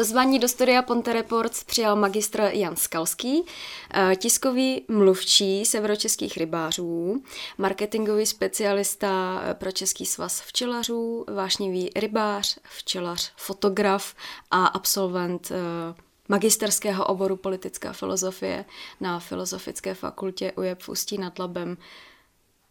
Pozvání 0.00 0.38
do 0.38 0.48
studia 0.48 0.82
Ponte 0.82 1.12
Reports 1.12 1.64
přijal 1.64 1.96
magistr 1.96 2.40
Jan 2.52 2.76
Skalský, 2.76 3.44
eh, 3.94 4.16
tiskový 4.16 4.84
mluvčí 4.88 5.64
severočeských 5.64 6.36
rybářů, 6.36 7.22
marketingový 7.58 8.26
specialista 8.26 9.42
eh, 9.44 9.54
pro 9.54 9.72
Český 9.72 10.06
svaz 10.06 10.40
včelařů, 10.40 11.24
vášnivý 11.34 11.90
rybář, 11.96 12.58
včelař, 12.62 13.32
fotograf 13.36 14.14
a 14.50 14.66
absolvent 14.66 15.50
eh, 15.50 15.94
magisterského 16.28 17.04
oboru 17.04 17.36
politická 17.36 17.92
filozofie 17.92 18.64
na 19.00 19.20
Filozofické 19.20 19.94
fakultě 19.94 20.52
UJEP 20.56 20.82
v 20.82 20.88
Ústí 20.88 21.18
nad 21.18 21.38
Labem. 21.38 21.76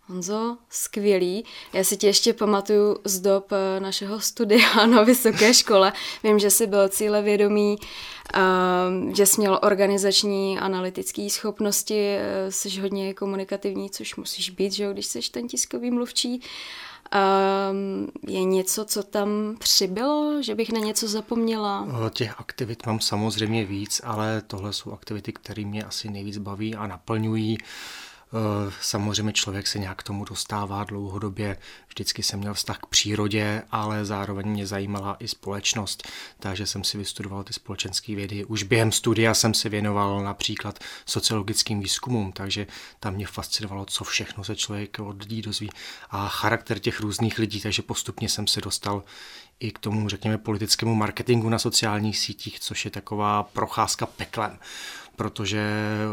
Honzo, 0.09 0.57
skvělý. 0.69 1.45
Já 1.73 1.83
si 1.83 1.97
tě 1.97 2.07
ještě 2.07 2.33
pamatuju 2.33 2.97
z 3.05 3.19
dob 3.19 3.51
eh, 3.51 3.79
našeho 3.79 4.19
studia 4.19 4.85
na 4.85 5.03
vysoké 5.03 5.53
škole. 5.53 5.93
Vím, 6.23 6.39
že 6.39 6.49
jsi 6.49 6.67
byl 6.67 6.89
cílevědomý, 6.89 7.77
ehm, 8.33 9.15
že 9.15 9.25
jsi 9.25 9.41
měl 9.41 9.59
organizační 9.63 10.59
analytické 10.59 11.29
schopnosti, 11.29 12.17
eh, 12.17 12.51
jsi 12.51 12.79
hodně 12.79 13.13
komunikativní, 13.13 13.89
což 13.89 14.15
musíš 14.15 14.49
být, 14.49 14.73
že 14.73 14.93
když 14.93 15.05
jsi 15.05 15.19
ten 15.31 15.47
tiskový 15.47 15.91
mluvčí. 15.91 16.41
Um, 17.71 18.07
je 18.27 18.43
něco, 18.43 18.85
co 18.85 19.03
tam 19.03 19.29
přibylo, 19.59 20.41
že 20.41 20.55
bych 20.55 20.71
na 20.71 20.79
něco 20.79 21.07
zapomněla? 21.07 21.87
Těch 22.13 22.39
aktivit 22.39 22.85
mám 22.85 22.99
samozřejmě 22.99 23.65
víc, 23.65 24.01
ale 24.03 24.41
tohle 24.47 24.73
jsou 24.73 24.91
aktivity, 24.91 25.33
které 25.33 25.65
mě 25.65 25.83
asi 25.83 26.09
nejvíc 26.09 26.37
baví 26.37 26.75
a 26.75 26.87
naplňují. 26.87 27.57
Samozřejmě 28.81 29.33
člověk 29.33 29.67
se 29.67 29.79
nějak 29.79 29.97
k 29.97 30.03
tomu 30.03 30.25
dostává 30.25 30.83
dlouhodobě. 30.83 31.57
Vždycky 31.87 32.23
jsem 32.23 32.39
měl 32.39 32.53
vztah 32.53 32.77
k 32.77 32.85
přírodě, 32.85 33.63
ale 33.71 34.05
zároveň 34.05 34.47
mě 34.47 34.67
zajímala 34.67 35.17
i 35.19 35.27
společnost, 35.27 36.07
takže 36.39 36.67
jsem 36.67 36.83
si 36.83 36.97
vystudoval 36.97 37.43
ty 37.43 37.53
společenské 37.53 38.15
vědy. 38.15 38.45
Už 38.45 38.63
během 38.63 38.91
studia 38.91 39.33
jsem 39.33 39.53
se 39.53 39.69
věnoval 39.69 40.23
například 40.23 40.79
sociologickým 41.05 41.79
výzkumům, 41.79 42.31
takže 42.31 42.67
tam 42.99 43.13
mě 43.13 43.27
fascinovalo, 43.27 43.85
co 43.85 44.03
všechno 44.03 44.43
se 44.43 44.55
člověk 44.55 44.99
od 44.99 45.19
lidí 45.21 45.41
dozví 45.41 45.69
a 46.09 46.27
charakter 46.27 46.79
těch 46.79 46.99
různých 46.99 47.39
lidí, 47.39 47.61
takže 47.61 47.81
postupně 47.81 48.29
jsem 48.29 48.47
se 48.47 48.61
dostal 48.61 49.03
i 49.59 49.71
k 49.71 49.79
tomu, 49.79 50.09
řekněme, 50.09 50.37
politickému 50.37 50.95
marketingu 50.95 51.49
na 51.49 51.59
sociálních 51.59 52.19
sítích, 52.19 52.59
což 52.59 52.85
je 52.85 52.91
taková 52.91 53.43
procházka 53.43 54.05
peklem 54.05 54.59
protože 55.19 55.61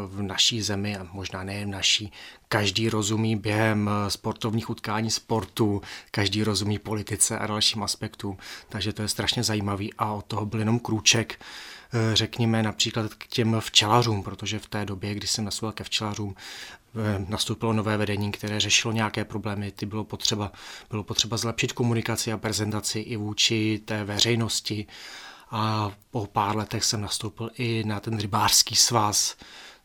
v 0.07 0.23
naší 0.23 0.62
zemi, 0.62 0.97
a 0.97 1.07
možná 1.12 1.43
nejen 1.43 1.71
naší, 1.71 2.12
každý 2.49 2.89
rozumí 2.89 3.37
během 3.37 3.91
sportovních 4.09 4.71
utkání 4.71 5.11
sportu, 5.11 5.83
každý 6.11 6.45
rozumí 6.45 6.79
politice 6.79 7.39
a 7.39 7.47
dalším 7.47 7.83
aspektům, 7.83 8.37
takže 8.69 8.93
to 8.93 9.03
je 9.03 9.09
strašně 9.09 9.43
zajímavý 9.43 9.95
a 9.98 10.13
od 10.13 10.25
toho 10.25 10.47
byl 10.47 10.59
jenom 10.59 10.79
krůček, 10.79 11.39
eh, 11.39 12.17
řekněme 12.17 12.63
například 12.63 13.15
k 13.15 13.27
těm 13.27 13.57
včelařům, 13.61 14.23
protože 14.23 14.59
v 14.59 14.67
té 14.67 14.85
době, 14.85 15.15
kdy 15.15 15.27
jsem 15.27 15.45
nastoupil 15.45 15.73
ke 15.73 15.85
včelařům, 15.85 16.35
eh, 16.35 17.25
nastoupilo 17.29 17.73
nové 17.73 17.97
vedení, 17.97 18.33
které 18.33 18.61
řešilo 18.61 18.93
nějaké 18.93 19.25
problémy, 19.25 19.73
ty 19.73 19.87
bylo 19.87 20.05
potřeba, 20.05 20.53
bylo 20.91 21.05
potřeba 21.05 21.37
zlepšit 21.37 21.73
komunikaci 21.73 22.33
a 22.33 22.39
prezentaci 22.39 22.98
i 22.98 23.17
vůči 23.17 23.81
té 23.85 24.05
veřejnosti 24.05 24.87
a 25.57 25.93
po 26.11 26.27
pár 26.27 26.57
letech 26.57 26.85
jsem 26.85 27.01
nastoupil 27.01 27.51
i 27.55 27.85
na 27.87 28.01
ten 28.01 28.19
rybářský 28.19 28.77
svaz, 28.77 29.37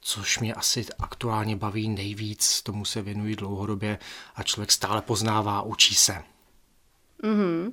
což 0.02 0.40
mě 0.40 0.54
asi 0.54 0.86
aktuálně 1.00 1.56
baví 1.56 1.90
nejvíc, 1.90 2.62
tomu 2.62 2.86
se 2.86 3.02
věnuji 3.02 3.36
dlouhodobě 3.36 4.00
a 4.36 4.44
člověk 4.44 4.72
stále 4.72 5.02
poznává, 5.02 5.62
učí 5.62 5.96
se. 5.96 6.24
Mm-hmm. 7.24 7.72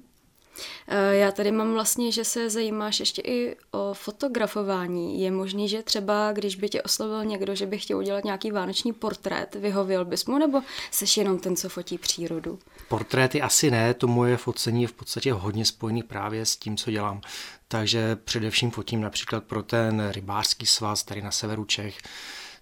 Já 1.11 1.33
tady 1.33 1.53
mám 1.53 1.73
vlastně, 1.73 2.13
že 2.13 2.25
se 2.25 2.51
zajímáš 2.51 3.01
ještě 3.01 3.23
i 3.25 3.57
o 3.71 3.95
fotografování. 3.95 5.23
Je 5.23 5.31
možný, 5.31 5.69
že 5.69 5.83
třeba, 5.83 6.33
když 6.33 6.57
by 6.57 6.69
tě 6.69 6.83
oslovil 6.83 7.25
někdo, 7.25 7.55
že 7.55 7.67
by 7.67 7.79
chtěl 7.79 7.99
udělat 7.99 8.25
nějaký 8.25 8.51
vánoční 8.51 8.93
portrét, 8.93 9.55
vyhověl 9.55 10.05
bys 10.05 10.25
mu, 10.27 10.39
nebo 10.39 10.63
jsi 10.91 11.21
jenom 11.21 11.39
ten, 11.39 11.57
co 11.57 11.69
fotí 11.69 11.99
přírodu? 11.99 12.59
Portréty 12.89 13.43
asi 13.43 13.71
ne, 13.71 13.95
to 13.95 14.07
moje 14.07 14.37
focení 14.37 14.83
je 14.83 14.89
v 14.89 14.93
podstatě 14.93 15.33
hodně 15.33 15.65
spojený 15.65 16.03
právě 16.03 16.47
s 16.47 16.57
tím, 16.57 16.77
co 16.77 16.91
dělám. 16.91 17.21
Takže 17.69 18.17
především 18.17 18.71
fotím 18.71 19.01
například 19.01 19.45
pro 19.45 19.63
ten 19.63 20.09
rybářský 20.11 20.67
svaz 20.67 21.03
tady 21.03 21.23
na 21.23 21.31
severu 21.31 21.65
Čech, 21.65 21.99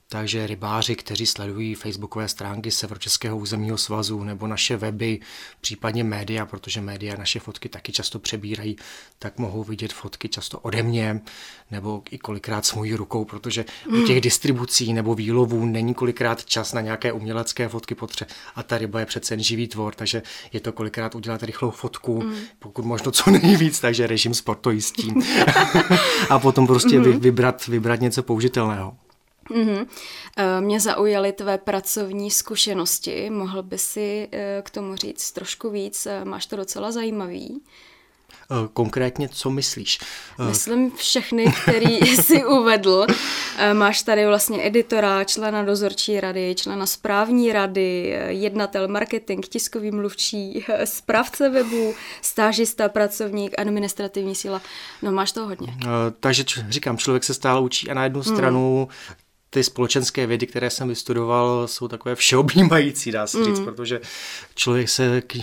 takže 0.08 0.46
rybáři, 0.46 0.96
kteří 0.96 1.26
sledují 1.26 1.74
facebookové 1.74 2.28
stránky 2.28 2.70
Severočeského 2.70 3.38
územního 3.38 3.78
svazu 3.78 4.24
nebo 4.24 4.46
naše 4.46 4.76
weby, 4.76 5.20
případně 5.60 6.04
média, 6.04 6.46
protože 6.46 6.80
média 6.80 7.16
naše 7.18 7.40
fotky 7.40 7.68
taky 7.68 7.92
často 7.92 8.18
přebírají, 8.18 8.76
tak 9.18 9.38
mohou 9.38 9.64
vidět 9.64 9.92
fotky 9.92 10.28
často 10.28 10.58
ode 10.58 10.82
mě 10.82 11.20
nebo 11.70 12.02
i 12.10 12.18
kolikrát 12.18 12.66
s 12.66 12.74
mojí 12.74 12.94
rukou, 12.94 13.24
protože 13.24 13.64
mm. 13.88 14.02
u 14.02 14.06
těch 14.06 14.20
distribucí 14.20 14.92
nebo 14.92 15.14
výlovů 15.14 15.66
není 15.66 15.94
kolikrát 15.94 16.44
čas 16.44 16.72
na 16.72 16.80
nějaké 16.80 17.12
umělecké 17.12 17.68
fotky 17.68 17.94
potře 17.94 18.26
a 18.54 18.62
ta 18.62 18.78
ryba 18.78 19.00
je 19.00 19.06
přece 19.06 19.34
jen 19.34 19.42
živý 19.42 19.68
tvor, 19.68 19.94
takže 19.94 20.22
je 20.52 20.60
to 20.60 20.72
kolikrát 20.72 21.14
udělat 21.14 21.42
rychlou 21.42 21.70
fotku, 21.70 22.22
mm. 22.22 22.34
pokud 22.58 22.84
možno 22.84 23.12
co 23.12 23.30
nejvíc, 23.30 23.80
takže 23.80 24.06
režim 24.06 24.34
sportojistí 24.34 25.14
a 26.30 26.38
potom 26.38 26.66
prostě 26.66 26.98
mm. 26.98 27.20
vybrat, 27.20 27.66
vybrat 27.66 28.00
něco 28.00 28.22
použitelného. 28.22 28.96
Mm-hmm. 29.50 29.86
Mě 30.60 30.80
zaujaly 30.80 31.32
tvé 31.32 31.58
pracovní 31.58 32.30
zkušenosti. 32.30 33.30
Mohl 33.30 33.62
by 33.62 33.78
si 33.78 34.28
eh, 34.32 34.62
k 34.64 34.70
tomu 34.70 34.96
říct 34.96 35.32
trošku 35.32 35.70
víc? 35.70 36.06
Eh, 36.06 36.24
máš 36.24 36.46
to 36.46 36.56
docela 36.56 36.92
zajímavý. 36.92 37.62
Konkrétně, 38.72 39.28
co 39.28 39.50
myslíš? 39.50 39.98
Myslím 40.48 40.90
všechny, 40.90 41.52
který 41.62 41.96
jsi 42.00 42.44
uvedl. 42.44 43.06
Máš 43.72 44.02
tady 44.02 44.26
vlastně 44.26 44.66
editora, 44.66 45.24
člena 45.24 45.62
dozorčí 45.62 46.20
rady, 46.20 46.54
člena 46.58 46.86
správní 46.86 47.52
rady, 47.52 48.18
jednatel 48.28 48.88
marketing, 48.88 49.46
tiskový 49.46 49.90
mluvčí, 49.90 50.64
správce 50.84 51.48
webu, 51.48 51.94
stážista, 52.22 52.88
pracovník, 52.88 53.54
administrativní 53.58 54.34
síla. 54.34 54.62
No 55.02 55.12
máš 55.12 55.32
to 55.32 55.46
hodně. 55.46 55.76
Takže 56.20 56.44
říkám, 56.68 56.98
člověk 56.98 57.24
se 57.24 57.34
stále 57.34 57.60
učí 57.60 57.90
a 57.90 57.94
na 57.94 58.04
jednu 58.04 58.22
stranu 58.22 58.88
hmm 59.08 59.16
ty 59.56 59.64
společenské 59.64 60.26
vědy, 60.26 60.46
které 60.46 60.70
jsem 60.70 60.88
vystudoval, 60.88 61.68
jsou 61.68 61.88
takové 61.88 62.14
všeobjímající, 62.14 63.12
dá 63.12 63.26
se 63.26 63.44
říct, 63.44 63.58
mm. 63.58 63.64
protože 63.64 64.00
člověk 64.54 64.88
se 64.88 65.20
k, 65.20 65.36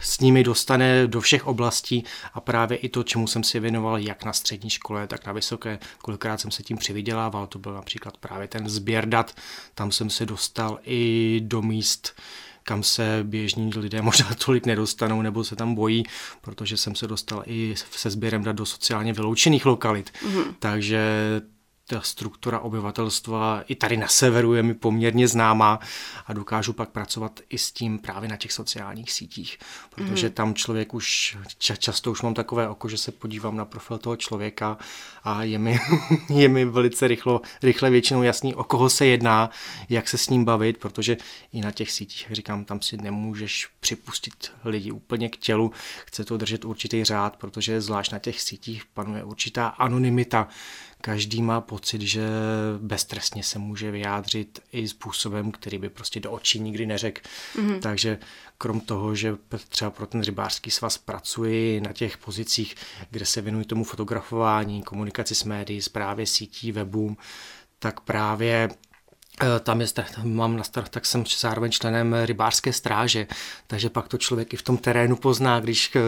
s 0.00 0.20
nimi 0.20 0.44
dostane 0.44 1.06
do 1.06 1.20
všech 1.20 1.46
oblastí 1.46 2.04
a 2.34 2.40
právě 2.40 2.78
i 2.78 2.88
to, 2.88 3.02
čemu 3.02 3.26
jsem 3.26 3.44
si 3.44 3.60
věnoval 3.60 3.98
jak 3.98 4.24
na 4.24 4.32
střední 4.32 4.70
škole, 4.70 5.06
tak 5.06 5.26
na 5.26 5.32
vysoké, 5.32 5.78
kolikrát 6.02 6.40
jsem 6.40 6.50
se 6.50 6.62
tím 6.62 6.76
přivydělával, 6.76 7.46
to 7.46 7.58
byl 7.58 7.74
například 7.74 8.16
právě 8.16 8.48
ten 8.48 8.68
sběr 8.68 9.08
dat, 9.08 9.34
tam 9.74 9.92
jsem 9.92 10.10
se 10.10 10.26
dostal 10.26 10.78
i 10.84 11.40
do 11.44 11.62
míst, 11.62 12.12
kam 12.62 12.82
se 12.82 13.20
běžní 13.22 13.70
lidé 13.76 14.02
možná 14.10 14.28
tolik 14.44 14.66
nedostanou 14.66 15.22
nebo 15.22 15.44
se 15.44 15.56
tam 15.56 15.74
bojí, 15.74 16.02
protože 16.40 16.76
jsem 16.76 16.94
se 16.94 17.06
dostal 17.06 17.42
i 17.46 17.74
se 17.90 18.10
sběrem 18.10 18.42
dat 18.42 18.56
do 18.56 18.66
sociálně 18.66 19.12
vyloučených 19.12 19.66
lokalit. 19.66 20.10
Mm. 20.24 20.54
Takže 20.58 21.00
ta 21.88 22.00
struktura 22.00 22.60
obyvatelstva 22.60 23.62
i 23.68 23.74
tady 23.74 23.96
na 23.96 24.08
severu 24.08 24.54
je 24.54 24.62
mi 24.62 24.74
poměrně 24.74 25.28
známá 25.28 25.80
a 26.26 26.32
dokážu 26.32 26.72
pak 26.72 26.88
pracovat 26.88 27.40
i 27.48 27.58
s 27.58 27.72
tím 27.72 27.98
právě 27.98 28.28
na 28.28 28.36
těch 28.36 28.52
sociálních 28.52 29.12
sítích, 29.12 29.58
protože 29.94 30.26
mm. 30.26 30.32
tam 30.32 30.54
člověk 30.54 30.94
už, 30.94 31.36
často 31.58 32.10
už 32.10 32.22
mám 32.22 32.34
takové 32.34 32.68
oko, 32.68 32.88
že 32.88 32.98
se 32.98 33.12
podívám 33.12 33.56
na 33.56 33.64
profil 33.64 33.98
toho 33.98 34.16
člověka 34.16 34.78
a 35.24 35.42
je 35.42 35.58
mi, 35.58 35.80
je 36.28 36.48
mi 36.48 36.64
velice 36.64 37.08
rychlo, 37.08 37.40
rychle 37.62 37.90
většinou 37.90 38.22
jasný, 38.22 38.54
o 38.54 38.64
koho 38.64 38.90
se 38.90 39.06
jedná, 39.06 39.50
jak 39.88 40.08
se 40.08 40.18
s 40.18 40.28
ním 40.28 40.44
bavit, 40.44 40.78
protože 40.78 41.16
i 41.52 41.60
na 41.60 41.70
těch 41.70 41.90
sítích, 41.90 42.24
jak 42.28 42.32
říkám, 42.32 42.64
tam 42.64 42.82
si 42.82 42.96
nemůžeš 42.96 43.68
připustit 43.80 44.52
lidi 44.64 44.90
úplně 44.90 45.28
k 45.28 45.36
tělu, 45.36 45.72
chce 46.06 46.24
to 46.24 46.36
držet 46.36 46.64
určitý 46.64 47.04
řád, 47.04 47.36
protože 47.36 47.80
zvlášť 47.80 48.12
na 48.12 48.18
těch 48.18 48.40
sítích 48.40 48.84
panuje 48.94 49.24
určitá 49.24 49.66
anonymita, 49.68 50.48
každý 51.00 51.42
má 51.42 51.60
pocit, 51.60 52.02
že 52.02 52.28
beztrestně 52.78 53.42
se 53.42 53.58
může 53.58 53.90
vyjádřit 53.90 54.60
i 54.72 54.88
způsobem, 54.88 55.52
který 55.52 55.78
by 55.78 55.88
prostě 55.88 56.20
do 56.20 56.32
očí 56.32 56.60
nikdy 56.60 56.86
neřekl. 56.86 57.20
Mm-hmm. 57.56 57.80
Takže 57.80 58.18
krom 58.58 58.80
toho, 58.80 59.14
že 59.14 59.36
třeba 59.68 59.90
pro 59.90 60.06
ten 60.06 60.22
rybářský 60.22 60.70
svaz 60.70 60.98
pracuji 60.98 61.80
na 61.80 61.92
těch 61.92 62.18
pozicích, 62.18 62.74
kde 63.10 63.26
se 63.26 63.40
věnuji 63.40 63.64
tomu 63.64 63.84
fotografování, 63.84 64.82
komunikaci 64.82 65.34
s 65.34 65.44
médií, 65.44 65.82
zprávě 65.82 66.26
sítí, 66.26 66.72
webům, 66.72 67.16
tak 67.78 68.00
právě 68.00 68.68
eh, 69.42 69.60
tam 69.60 69.80
je, 69.80 69.86
mám 70.22 70.56
na 70.56 70.64
start, 70.64 70.88
tak 70.88 71.06
jsem 71.06 71.24
zároveň 71.38 71.70
členem 71.70 72.14
rybářské 72.24 72.72
stráže, 72.72 73.26
takže 73.66 73.90
pak 73.90 74.08
to 74.08 74.18
člověk 74.18 74.54
i 74.54 74.56
v 74.56 74.62
tom 74.62 74.76
terénu 74.76 75.16
pozná, 75.16 75.60
když 75.60 75.96
eh, 75.96 76.00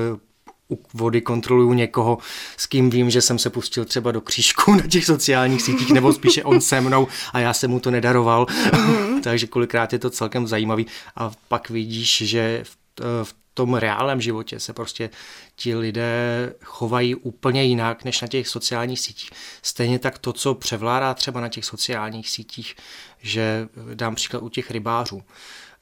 u 0.71 0.79
vody 0.95 1.21
kontroluju 1.21 1.73
někoho, 1.73 2.19
s 2.57 2.67
kým 2.67 2.91
vím, 2.91 3.11
že 3.11 3.23
jsem 3.23 3.39
se 3.39 3.51
pustil 3.51 3.85
třeba 3.85 4.13
do 4.13 4.21
křížku 4.21 4.75
na 4.75 4.87
těch 4.87 5.05
sociálních 5.05 5.63
sítích, 5.63 5.91
nebo 5.91 6.13
spíše 6.13 6.45
on 6.45 6.61
se 6.61 6.81
mnou 6.81 7.09
a 7.33 7.39
já 7.39 7.53
jsem 7.53 7.71
mu 7.71 7.81
to 7.81 7.91
nedaroval. 7.91 8.45
Mm-hmm. 8.45 9.21
Takže 9.25 9.47
kolikrát 9.47 9.93
je 9.93 9.99
to 9.99 10.11
celkem 10.11 10.47
zajímavý 10.47 10.87
a 11.17 11.31
pak 11.49 11.71
vidíš, 11.71 12.23
že 12.27 12.65
v, 12.65 12.77
v 13.25 13.35
tom 13.55 13.75
reálném 13.75 14.21
životě 14.21 14.61
se 14.61 14.73
prostě 14.73 15.11
ti 15.57 15.77
lidé 15.77 16.53
chovají 16.65 17.15
úplně 17.15 17.65
jinak 17.65 18.05
než 18.05 18.21
na 18.21 18.29
těch 18.29 18.49
sociálních 18.49 19.01
sítích. 19.01 19.31
Stejně 19.63 19.99
tak 19.99 20.19
to, 20.19 20.33
co 20.33 20.55
převládá 20.55 21.15
třeba 21.15 21.41
na 21.41 21.49
těch 21.49 21.65
sociálních 21.65 22.31
sítích, 22.31 22.77
že 23.23 23.69
dám 23.95 24.15
příklad 24.15 24.43
u 24.43 24.49
těch 24.49 24.71
rybářů. 24.71 25.23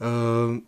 Ehm, 0.01 0.61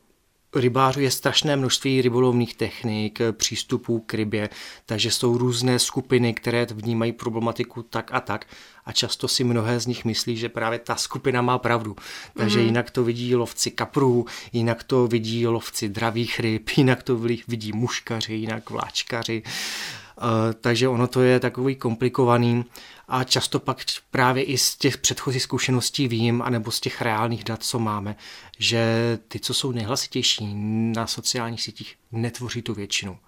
rybářů 0.55 1.00
je 1.00 1.11
strašné 1.11 1.56
množství 1.56 2.02
rybolovných 2.02 2.55
technik, 2.55 3.19
přístupů 3.32 4.00
k 4.06 4.14
rybě, 4.14 4.49
takže 4.87 5.11
jsou 5.11 5.38
různé 5.38 5.79
skupiny, 5.79 6.35
které 6.35 6.67
vnímají 6.70 7.12
problematiku 7.12 7.82
tak 7.82 8.11
a 8.14 8.20
tak 8.20 8.47
a 8.85 8.93
často 8.93 9.29
si 9.29 9.44
mnohé 9.44 9.81
z 9.81 9.87
nich 9.87 10.05
myslí, 10.05 10.37
že 10.37 10.49
právě 10.49 10.79
ta 10.79 10.97
skupina 10.97 11.43
má 11.43 11.58
pravdu. 11.58 11.97
Takže 12.37 12.58
mm-hmm. 12.58 12.64
jinak 12.64 12.91
to 12.91 13.05
vidí 13.05 13.37
lovci 13.37 13.70
kaprů, 13.70 14.26
jinak 14.52 14.85
to 14.85 15.06
vidí 15.06 15.47
lovci 15.47 15.88
dravých 15.88 16.41
ryb, 16.41 16.69
jinak 16.76 17.02
to 17.02 17.17
vidí 17.49 17.73
muškaři, 17.73 18.35
jinak 18.35 18.70
vláčkaři. 18.70 19.43
Uh, 19.43 20.26
takže 20.61 20.88
ono 20.88 21.06
to 21.06 21.23
je 21.23 21.41
takový 21.41 21.76
komplikovaný 21.76 22.64
a 23.11 23.25
často 23.25 23.61
pak 23.61 23.85
právě 24.11 24.43
i 24.43 24.59
z 24.59 24.77
těch 24.77 24.99
předchozích 24.99 25.43
zkušeností 25.43 26.09
vím, 26.09 26.43
anebo 26.43 26.71
z 26.71 26.81
těch 26.81 27.03
reálných 27.03 27.45
dat, 27.45 27.62
co 27.62 27.79
máme, 27.79 28.17
že 28.59 29.19
ty, 29.29 29.41
co 29.41 29.55
jsou 29.55 29.73
nejhlasitější 29.73 30.55
na 30.95 31.07
sociálních 31.07 31.62
sítích, 31.62 31.97
netvoří 32.12 32.62
tu 32.62 32.75
většinu. 32.75 33.19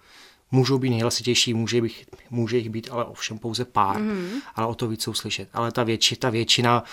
Můžou 0.51 0.77
být 0.77 0.89
nejhlasitější, 0.89 1.53
může, 1.53 1.81
bych, 1.81 2.05
může 2.29 2.57
jich 2.57 2.69
být 2.69 2.87
ale 2.91 3.05
ovšem 3.05 3.39
pouze 3.39 3.65
pár, 3.65 4.01
mm-hmm. 4.01 4.41
ale 4.55 4.67
o 4.67 4.75
to 4.75 4.87
víc 4.87 5.03
jsou 5.03 5.13
slyšet. 5.13 5.49
Ale 5.53 5.71
ta, 5.71 5.83
větši, 5.83 6.15
ta 6.15 6.29
většina 6.29 6.83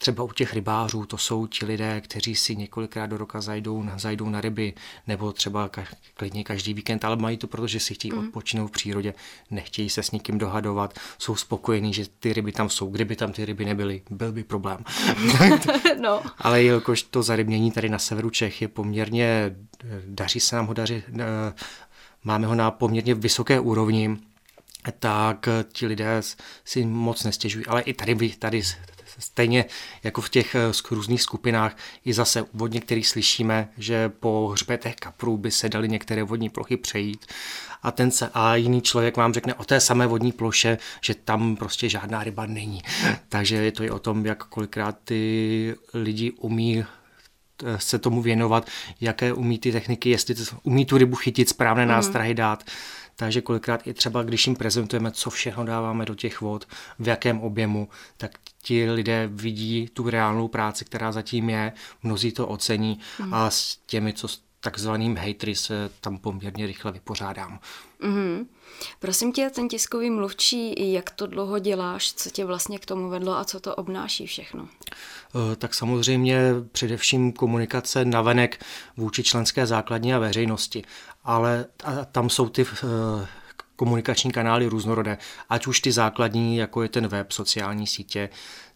Třeba 0.00 0.24
u 0.24 0.32
těch 0.32 0.54
rybářů 0.54 1.04
to 1.04 1.18
jsou 1.18 1.46
ti 1.46 1.66
lidé, 1.66 2.00
kteří 2.00 2.36
si 2.36 2.56
několikrát 2.56 3.06
do 3.06 3.16
roka 3.16 3.40
zajdou, 3.40 3.84
zajdou 3.96 4.28
na 4.28 4.40
ryby, 4.40 4.74
nebo 5.06 5.32
třeba 5.32 5.68
ka, 5.68 5.84
klidně 6.14 6.44
každý 6.44 6.74
víkend, 6.74 7.04
ale 7.04 7.16
mají 7.16 7.36
to, 7.36 7.46
protože 7.46 7.80
si 7.80 7.94
chtějí 7.94 8.12
mm. 8.12 8.18
odpočinout 8.18 8.68
v 8.68 8.70
přírodě, 8.70 9.14
nechtějí 9.50 9.90
se 9.90 10.02
s 10.02 10.10
nikým 10.10 10.38
dohadovat, 10.38 10.98
jsou 11.18 11.36
spokojení, 11.36 11.94
že 11.94 12.04
ty 12.20 12.32
ryby 12.32 12.52
tam 12.52 12.70
jsou. 12.70 12.90
Kdyby 12.90 13.16
tam 13.16 13.32
ty 13.32 13.44
ryby 13.44 13.64
nebyly, 13.64 14.02
byl 14.10 14.32
by 14.32 14.44
problém. 14.44 14.84
no. 16.00 16.22
Ale 16.38 16.62
jelikož 16.62 17.02
to 17.02 17.22
zarybnění 17.22 17.72
tady 17.72 17.88
na 17.88 17.98
severu 17.98 18.30
Čech 18.30 18.62
je 18.62 18.68
poměrně, 18.68 19.56
daří 20.06 20.40
se 20.40 20.56
nám 20.56 20.66
ho 20.66 20.74
daří, 20.74 21.02
eh, 21.12 21.54
máme 22.24 22.46
ho 22.46 22.54
na 22.54 22.70
poměrně 22.70 23.14
vysoké 23.14 23.60
úrovni, 23.60 24.16
tak 24.98 25.48
ti 25.72 25.86
lidé 25.86 26.22
si 26.64 26.84
moc 26.84 27.24
nestěžují. 27.24 27.66
Ale 27.66 27.82
i 27.82 27.94
tady, 27.94 28.28
tady 28.38 28.62
Stejně 29.20 29.64
jako 30.02 30.20
v 30.20 30.28
těch 30.28 30.54
eh, 30.54 30.72
různých 30.90 31.22
skupinách, 31.22 31.76
i 32.04 32.12
zase 32.12 32.44
od 32.60 32.72
některých 32.72 33.08
slyšíme, 33.08 33.68
že 33.78 34.08
po 34.08 34.48
hřbetech 34.52 34.96
kaprů 34.96 35.36
by 35.36 35.50
se 35.50 35.68
daly 35.68 35.88
některé 35.88 36.22
vodní 36.22 36.48
plochy 36.48 36.76
přejít 36.76 37.26
a 37.82 37.90
ten 37.90 38.10
se, 38.10 38.30
a 38.34 38.56
jiný 38.56 38.82
člověk 38.82 39.16
vám 39.16 39.32
řekne 39.32 39.54
o 39.54 39.64
té 39.64 39.80
samé 39.80 40.06
vodní 40.06 40.32
ploše, 40.32 40.78
že 41.00 41.14
tam 41.14 41.56
prostě 41.56 41.88
žádná 41.88 42.24
ryba 42.24 42.46
není. 42.46 42.82
Takže 43.28 43.56
je 43.56 43.72
to 43.72 43.84
i 43.84 43.90
o 43.90 43.98
tom, 43.98 44.26
jak 44.26 44.44
kolikrát 44.44 44.96
ty 45.04 45.74
lidi 45.94 46.30
umí 46.30 46.84
eh, 46.84 47.78
se 47.78 47.98
tomu 47.98 48.22
věnovat, 48.22 48.68
jaké 49.00 49.32
umí 49.32 49.58
ty 49.58 49.72
techniky, 49.72 50.10
jestli 50.10 50.34
umí 50.62 50.84
tu 50.84 50.98
rybu 50.98 51.16
chytit, 51.16 51.48
správné 51.48 51.82
mm. 51.82 51.88
nástrahy 51.88 52.34
dát. 52.34 52.64
Takže 53.16 53.40
kolikrát 53.40 53.86
i 53.86 53.94
třeba, 53.94 54.22
když 54.22 54.46
jim 54.46 54.56
prezentujeme, 54.56 55.10
co 55.10 55.30
všechno 55.30 55.64
dáváme 55.64 56.04
do 56.04 56.14
těch 56.14 56.40
vod, 56.40 56.68
v 56.98 57.08
jakém 57.08 57.40
objemu, 57.40 57.88
tak 58.16 58.30
ti 58.62 58.90
lidé 58.90 59.28
vidí 59.32 59.88
tu 59.92 60.10
reálnou 60.10 60.48
práci, 60.48 60.84
která 60.84 61.12
zatím 61.12 61.50
je, 61.50 61.72
mnozí 62.02 62.32
to 62.32 62.46
ocení 62.46 62.98
mm. 63.18 63.34
a 63.34 63.50
s 63.50 63.78
těmi, 63.86 64.12
co 64.12 64.28
takzvaným 64.60 65.16
hejtry 65.16 65.54
se 65.54 65.90
tam 66.00 66.18
poměrně 66.18 66.66
rychle 66.66 66.92
vypořádám. 66.92 67.60
Mm-hmm. 68.02 68.46
Prosím 68.98 69.32
tě, 69.32 69.50
ten 69.50 69.68
tiskový 69.68 70.10
mluvčí, 70.10 70.92
jak 70.92 71.10
to 71.10 71.26
dlouho 71.26 71.58
děláš, 71.58 72.12
co 72.12 72.30
tě 72.30 72.44
vlastně 72.44 72.78
k 72.78 72.86
tomu 72.86 73.08
vedlo 73.08 73.38
a 73.38 73.44
co 73.44 73.60
to 73.60 73.74
obnáší 73.74 74.26
všechno? 74.26 74.68
Eh, 75.52 75.56
tak 75.56 75.74
samozřejmě 75.74 76.40
především 76.72 77.32
komunikace 77.32 78.04
navenek 78.04 78.64
vůči 78.96 79.22
členské 79.22 79.66
základně 79.66 80.16
a 80.16 80.18
veřejnosti, 80.18 80.84
ale 81.24 81.66
tam 82.12 82.30
jsou 82.30 82.48
ty 82.48 82.62
eh, 82.62 83.26
komunikační 83.80 84.30
kanály 84.30 84.66
různorodé, 84.66 85.18
ať 85.48 85.66
už 85.66 85.80
ty 85.80 85.92
základní, 85.92 86.56
jako 86.56 86.82
je 86.82 86.88
ten 86.88 87.08
web, 87.08 87.32
sociální 87.32 87.86
sítě, 87.86 88.28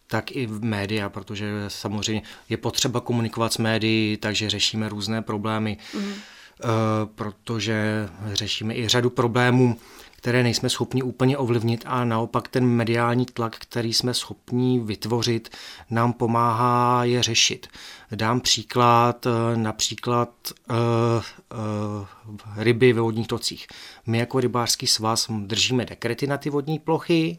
tak 0.07 0.33
i 0.33 0.47
v 0.47 0.65
média, 0.65 1.09
protože 1.09 1.47
samozřejmě 1.69 2.23
je 2.49 2.57
potřeba 2.57 3.01
komunikovat 3.01 3.53
s 3.53 3.59
médií, 3.59 4.17
takže 4.17 4.51
řešíme 4.51 4.89
různé 4.89 5.23
problémy, 5.23 5.77
mm. 5.95 6.13
protože 7.15 8.09
řešíme 8.33 8.75
i 8.75 8.89
řadu 8.89 9.11
problémů, 9.11 9.77
které 10.25 10.43
nejsme 10.43 10.71
schopni 10.71 11.03
úplně 11.03 11.39
ovlivnit 11.39 11.85
a 11.87 12.05
naopak 12.05 12.49
ten 12.49 12.67
mediální 12.67 13.27
tlak, 13.27 13.57
který 13.59 13.95
jsme 13.95 14.15
schopni 14.15 14.81
vytvořit, 14.81 15.49
nám 15.91 16.13
pomáhá 16.13 17.05
je 17.05 17.23
řešit. 17.23 17.67
Dám 18.15 18.41
příklad, 18.41 19.27
eh, 19.27 19.57
například 19.57 20.31
uh, 20.71 20.77
uh, 21.99 22.07
ryby 22.57 22.93
ve 22.93 23.01
vodních 23.01 23.29
tocích. 23.29 23.67
My 24.07 24.19
jako 24.19 24.41
rybářský 24.41 24.87
svaz 24.87 25.31
držíme 25.31 25.85
dekrety 25.85 26.27
na 26.27 26.37
ty 26.37 26.51
vodní 26.51 26.79
plochy, 26.79 27.39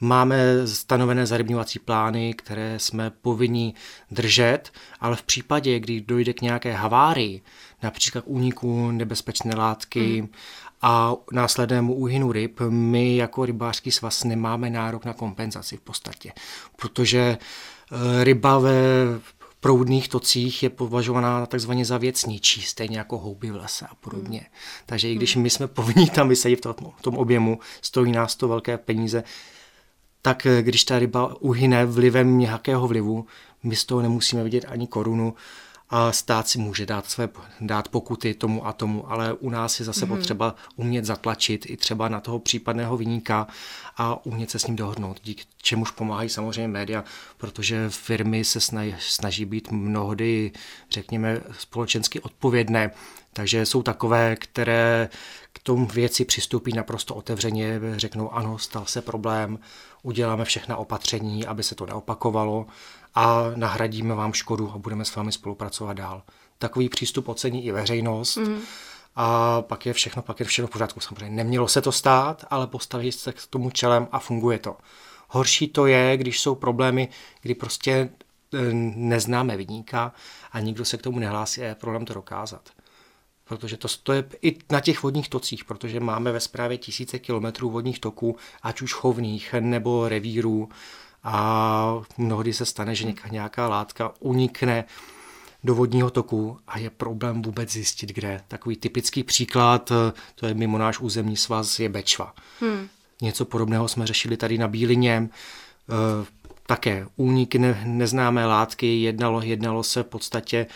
Máme 0.00 0.66
stanovené 0.66 1.26
zarybňovací 1.26 1.78
plány, 1.78 2.34
které 2.34 2.78
jsme 2.78 3.10
povinni 3.10 3.74
držet, 4.10 4.72
ale 5.00 5.16
v 5.16 5.22
případě, 5.22 5.80
kdy 5.80 6.00
dojde 6.00 6.32
k 6.32 6.42
nějaké 6.42 6.72
havárii, 6.72 7.42
například 7.82 8.24
úniku 8.26 8.90
nebezpečné 8.90 9.56
látky 9.56 10.22
mm 10.22 10.28
a 10.82 11.14
následnému 11.32 11.94
úhynu 11.94 12.32
ryb 12.32 12.60
my 12.68 13.16
jako 13.16 13.46
rybářský 13.46 13.90
svaz 13.90 14.24
nemáme 14.24 14.70
nárok 14.70 15.04
na 15.04 15.12
kompenzaci 15.12 15.76
v 15.76 15.80
podstatě, 15.80 16.32
protože 16.76 17.38
eh, 17.38 18.24
ryba 18.24 18.58
ve 18.58 18.72
proudných 19.60 20.08
tocích 20.08 20.62
je 20.62 20.70
považovaná 20.70 21.46
takzvaně 21.46 21.84
za 21.84 21.98
věc 21.98 22.26
ničí, 22.26 22.62
stejně 22.62 22.98
jako 22.98 23.18
houby 23.18 23.50
v 23.50 23.56
lese 23.56 23.86
a 23.86 23.94
podobně. 23.94 24.38
Hmm. 24.38 24.48
Takže 24.86 25.10
i 25.10 25.14
když 25.14 25.36
my 25.36 25.50
jsme 25.50 25.66
povinni 25.66 26.10
tam 26.10 26.28
vysadit 26.28 26.58
v 26.58 26.74
tom, 26.74 26.92
v 26.96 27.02
tom 27.02 27.16
objemu, 27.18 27.58
stojí 27.82 28.12
nás 28.12 28.36
to 28.36 28.48
velké 28.48 28.78
peníze, 28.78 29.24
tak 30.22 30.46
eh, 30.46 30.62
když 30.62 30.84
ta 30.84 30.98
ryba 30.98 31.40
uhyne 31.40 31.86
vlivem 31.86 32.38
nějakého 32.38 32.88
vlivu, 32.88 33.26
my 33.62 33.76
z 33.76 33.84
toho 33.84 34.02
nemusíme 34.02 34.44
vidět 34.44 34.64
ani 34.68 34.86
korunu, 34.86 35.34
a 35.90 36.12
stát 36.12 36.48
si 36.48 36.58
může 36.58 36.86
dát 36.86 37.10
své 37.10 37.28
dát 37.60 37.88
pokuty 37.88 38.34
tomu 38.34 38.66
a 38.66 38.72
tomu, 38.72 39.10
ale 39.10 39.32
u 39.32 39.50
nás 39.50 39.80
je 39.80 39.86
zase 39.86 40.04
mm-hmm. 40.04 40.16
potřeba 40.16 40.54
umět 40.76 41.04
zatlačit 41.04 41.70
i 41.70 41.76
třeba 41.76 42.08
na 42.08 42.20
toho 42.20 42.38
případného 42.38 42.96
vyníka 42.96 43.46
a 43.96 44.26
umět 44.26 44.50
se 44.50 44.58
s 44.58 44.66
ním 44.66 44.76
dohodnout, 44.76 45.20
díky 45.22 45.44
čemuž 45.62 45.90
pomáhají 45.90 46.28
samozřejmě 46.28 46.68
média, 46.68 47.04
protože 47.36 47.90
firmy 47.90 48.44
se 48.44 48.60
snaží 48.98 49.44
být 49.44 49.70
mnohdy, 49.70 50.52
řekněme, 50.90 51.40
společensky 51.58 52.20
odpovědné, 52.20 52.90
takže 53.32 53.66
jsou 53.66 53.82
takové, 53.82 54.36
které 54.36 55.08
k 55.52 55.58
tomu 55.58 55.86
věci 55.86 56.24
přistoupí 56.24 56.72
naprosto 56.72 57.14
otevřeně, 57.14 57.80
řeknou 57.96 58.32
ano, 58.32 58.58
stal 58.58 58.86
se 58.86 59.02
problém, 59.02 59.58
uděláme 60.02 60.44
všechna 60.44 60.76
opatření, 60.76 61.46
aby 61.46 61.62
se 61.62 61.74
to 61.74 61.86
neopakovalo 61.86 62.66
a 63.14 63.44
nahradíme 63.56 64.14
vám 64.14 64.32
škodu 64.32 64.72
a 64.74 64.78
budeme 64.78 65.04
s 65.04 65.16
vámi 65.16 65.32
spolupracovat 65.32 65.92
dál. 65.92 66.22
Takový 66.58 66.88
přístup 66.88 67.28
ocení 67.28 67.64
i 67.66 67.72
veřejnost. 67.72 68.36
Mm. 68.36 68.60
A 69.16 69.62
pak 69.62 69.86
je 69.86 69.92
všechno, 69.92 70.22
pak 70.22 70.40
je 70.40 70.46
všechno 70.46 70.66
v 70.66 70.70
pořádku. 70.70 71.00
Samozřejmě 71.00 71.36
nemělo 71.36 71.68
se 71.68 71.82
to 71.82 71.92
stát, 71.92 72.44
ale 72.50 72.66
postaví 72.66 73.12
se 73.12 73.32
k 73.32 73.46
tomu 73.50 73.70
čelem 73.70 74.08
a 74.12 74.18
funguje 74.18 74.58
to. 74.58 74.76
Horší 75.28 75.68
to 75.68 75.86
je, 75.86 76.16
když 76.16 76.40
jsou 76.40 76.54
problémy, 76.54 77.08
kdy 77.40 77.54
prostě 77.54 77.92
e, 77.92 78.10
neznáme 78.96 79.56
vidníka 79.56 80.12
a 80.52 80.60
nikdo 80.60 80.84
se 80.84 80.96
k 80.96 81.02
tomu 81.02 81.18
nehlásí 81.18 81.62
a 81.62 81.64
je 81.64 81.74
problém 81.74 82.04
to 82.04 82.14
dokázat. 82.14 82.68
Protože 83.44 83.76
to, 83.76 83.88
to 84.02 84.12
je 84.12 84.24
i 84.42 84.58
na 84.70 84.80
těch 84.80 85.02
vodních 85.02 85.28
tocích, 85.28 85.64
protože 85.64 86.00
máme 86.00 86.32
ve 86.32 86.40
správě 86.40 86.78
tisíce 86.78 87.18
kilometrů 87.18 87.70
vodních 87.70 87.98
toků, 87.98 88.36
ať 88.62 88.82
už 88.82 88.92
chovných 88.92 89.54
nebo 89.60 90.08
revírů, 90.08 90.68
a 91.24 92.00
mnohdy 92.18 92.52
se 92.52 92.66
stane, 92.66 92.94
že 92.94 93.12
nějaká 93.30 93.68
látka 93.68 94.12
unikne 94.20 94.84
do 95.64 95.74
vodního 95.74 96.10
toku 96.10 96.58
a 96.68 96.78
je 96.78 96.90
problém 96.90 97.42
vůbec 97.42 97.72
zjistit, 97.72 98.10
kde. 98.10 98.40
Takový 98.48 98.76
typický 98.76 99.22
příklad, 99.22 99.92
to 100.34 100.46
je 100.46 100.54
mimo 100.54 100.78
náš 100.78 101.00
územní 101.00 101.36
svaz, 101.36 101.80
je 101.80 101.88
Bečva. 101.88 102.34
Hmm. 102.60 102.88
Něco 103.22 103.44
podobného 103.44 103.88
jsme 103.88 104.06
řešili 104.06 104.36
tady 104.36 104.58
na 104.58 104.68
Bílině. 104.68 105.12
E, 105.12 105.28
také 106.66 107.06
únik 107.16 107.54
ne, 107.54 107.82
neznámé 107.84 108.46
látky, 108.46 109.02
jednalo, 109.02 109.42
jednalo 109.42 109.82
se 109.82 110.02
v 110.02 110.06
podstatě 110.06 110.66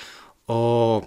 o 0.46 1.02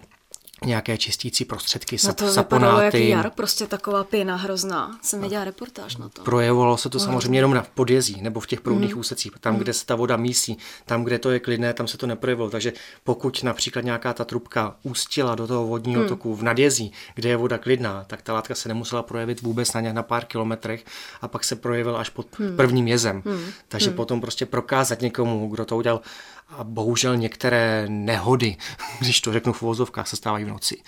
nějaké 0.63 0.97
čistící 0.97 1.45
prostředky, 1.45 1.95
no 1.95 1.99
sap, 1.99 2.17
to 2.17 2.33
saponáty. 2.33 2.83
jak 2.83 2.93
jar, 2.93 3.31
prostě 3.35 3.67
taková 3.67 4.03
pěna 4.03 4.35
hrozná. 4.35 4.99
Jsem 5.01 5.21
viděla 5.21 5.43
reportáž 5.43 5.97
na 5.97 6.09
to. 6.09 6.21
Projevovalo 6.23 6.77
se 6.77 6.89
to 6.89 6.99
samozřejmě 6.99 7.39
jenom 7.39 7.53
na 7.53 7.65
podjezí 7.73 8.21
nebo 8.21 8.39
v 8.39 8.47
těch 8.47 8.61
proudných 8.61 8.93
mm. 8.93 8.99
úsecích, 8.99 9.31
tam, 9.39 9.53
mm. 9.53 9.59
kde 9.59 9.73
se 9.73 9.85
ta 9.85 9.95
voda 9.95 10.17
mísí, 10.17 10.57
tam, 10.85 11.03
kde 11.03 11.19
to 11.19 11.31
je 11.31 11.39
klidné, 11.39 11.73
tam 11.73 11.87
se 11.87 11.97
to 11.97 12.07
neprojevilo. 12.07 12.49
Takže 12.49 12.73
pokud 13.03 13.43
například 13.43 13.85
nějaká 13.85 14.13
ta 14.13 14.25
trubka 14.25 14.75
ústila 14.83 15.35
do 15.35 15.47
toho 15.47 15.67
vodního 15.67 16.01
mm. 16.01 16.07
toku 16.07 16.35
v 16.35 16.43
nadjezí, 16.43 16.91
kde 17.15 17.29
je 17.29 17.37
voda 17.37 17.57
klidná, 17.57 18.03
tak 18.07 18.21
ta 18.21 18.33
látka 18.33 18.55
se 18.55 18.69
nemusela 18.69 19.03
projevit 19.03 19.41
vůbec 19.41 19.73
na, 19.73 19.81
na 19.81 20.03
pár 20.03 20.25
kilometrech 20.25 20.85
a 21.21 21.27
pak 21.27 21.43
se 21.43 21.55
projevila 21.55 21.99
až 21.99 22.09
pod 22.09 22.39
mm. 22.39 22.55
prvním 22.55 22.87
jezem. 22.87 23.21
Mm. 23.25 23.45
Takže 23.67 23.89
mm. 23.89 23.95
potom 23.95 24.21
prostě 24.21 24.45
prokázat 24.45 25.01
někomu, 25.01 25.49
kdo 25.49 25.65
to 25.65 25.77
udělal, 25.77 26.01
a 26.49 26.63
bohužel 26.63 27.17
některé 27.17 27.85
nehody, 27.89 28.57
když 28.99 29.21
to 29.21 29.33
řeknu 29.33 29.53
v 29.53 29.63
uvozovkách, 29.63 30.07
se 30.07 30.15
stávají 30.15 30.45
v 30.45 30.49
noci. 30.49 30.81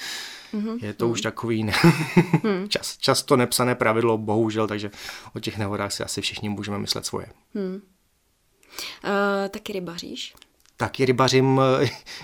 Mm-hmm. 0.53 0.79
Je 0.81 0.93
to 0.93 1.05
mm. 1.05 1.11
už 1.11 1.21
takový 1.21 1.63
ne... 1.63 1.73
mm. 2.43 2.69
čas, 2.69 2.97
často 2.97 3.37
nepsané 3.37 3.75
pravidlo, 3.75 4.17
bohužel, 4.17 4.67
takže 4.67 4.91
o 5.35 5.39
těch 5.39 5.57
nehodách 5.57 5.91
si 5.91 6.03
asi 6.03 6.21
všichni 6.21 6.49
můžeme 6.49 6.79
myslet 6.79 7.05
svoje. 7.05 7.27
Mm. 7.53 7.73
Uh, 7.73 7.81
taky 9.49 9.73
rybaříš? 9.73 10.33
Taky 10.77 11.05
rybařím. 11.05 11.61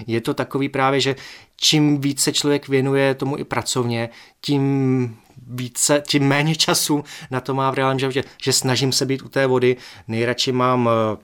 Je 0.08 0.22
to 0.22 0.34
takový 0.34 0.70
právě, 0.70 1.00
že 1.00 1.16
čím 1.56 2.02
více 2.02 2.34
člověk 2.34 2.68
věnuje 2.68 3.16
tomu 3.16 3.38
i 3.38 3.44
pracovně, 3.44 4.10
tím 4.42 5.18
více, 5.48 6.04
tím 6.08 6.28
méně 6.28 6.56
času 6.56 7.04
na 7.32 7.42
to 7.42 7.54
má 7.54 7.72
v 7.72 7.74
reálném 7.74 8.00
životě, 8.00 8.24
že 8.44 8.54
snažím 8.54 8.92
se 8.92 9.06
být 9.06 9.22
u 9.22 9.30
té 9.30 9.48
vody. 9.48 9.78
Nejradši 10.08 10.52
mám 10.52 10.90
eh, 10.90 11.18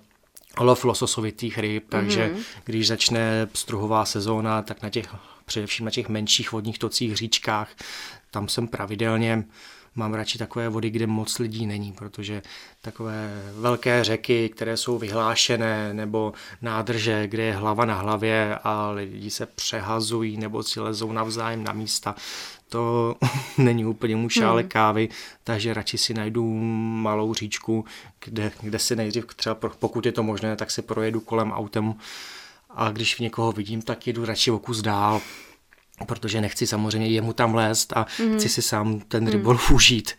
lov 0.58 0.84
lososovitých 0.84 1.58
ryb, 1.58 1.86
takže 1.90 2.32
mm-hmm. 2.34 2.44
když 2.64 2.88
začne 2.88 3.48
struhová 3.54 4.06
sezóna, 4.06 4.62
tak 4.62 4.82
na 4.82 4.90
těch, 4.90 5.16
především 5.46 5.86
na 5.86 5.92
těch 5.92 6.10
menších 6.10 6.52
vodních 6.52 6.80
tocích, 6.80 7.16
říčkách, 7.16 7.70
tam 8.32 8.48
jsem 8.48 8.68
pravidelně, 8.68 9.44
mám 9.96 10.14
radši 10.14 10.38
takové 10.38 10.70
vody, 10.70 10.90
kde 10.90 11.08
moc 11.08 11.40
lidí 11.40 11.66
není, 11.66 11.92
protože 11.92 12.42
takové 12.82 13.44
velké 13.54 14.04
řeky, 14.04 14.50
které 14.50 14.78
jsou 14.78 14.98
vyhlášené, 14.98 15.94
nebo 15.94 16.34
nádrže, 16.62 17.28
kde 17.28 17.44
je 17.44 17.54
hlava 17.54 17.86
na 17.86 17.96
hlavě 17.96 18.56
a 18.64 18.90
lidi 18.90 19.30
se 19.30 19.46
přehazují 19.46 20.38
nebo 20.38 20.64
si 20.64 20.80
lezou 20.80 21.12
navzájem 21.12 21.64
na 21.64 21.74
místa, 21.74 22.16
to 22.70 23.16
není 23.58 23.86
úplně 23.86 24.16
můj 24.16 24.30
šále 24.30 24.62
hmm. 24.62 24.70
kávy, 24.70 25.10
takže 25.44 25.74
radši 25.74 25.98
si 25.98 26.14
najdu 26.14 26.54
malou 27.02 27.34
říčku, 27.34 27.86
kde, 28.26 28.52
kde 28.62 28.80
si 28.80 28.96
nejdřív 28.96 29.26
třeba, 29.36 29.56
pokud 29.56 30.06
je 30.06 30.12
to 30.12 30.24
možné, 30.24 30.56
tak 30.56 30.72
si 30.72 30.82
projedu 30.82 31.20
kolem 31.20 31.52
autem 31.52 31.96
a 32.70 32.92
když 32.92 33.16
v 33.16 33.20
někoho 33.20 33.52
vidím, 33.52 33.82
tak 33.82 34.08
jedu 34.08 34.26
radši 34.26 34.52
o 34.52 34.60
kus 34.60 34.82
dál, 34.82 35.22
protože 36.06 36.42
nechci 36.42 36.68
samozřejmě 36.68 37.08
jemu 37.08 37.34
tam 37.34 37.56
lézt 37.56 37.94
a 37.98 38.06
hmm. 38.18 38.38
chci 38.38 38.50
si 38.50 38.62
sám 38.62 39.00
ten 39.00 39.28
rybolov 39.28 39.68
hmm. 39.68 39.76
užít. 39.76 40.14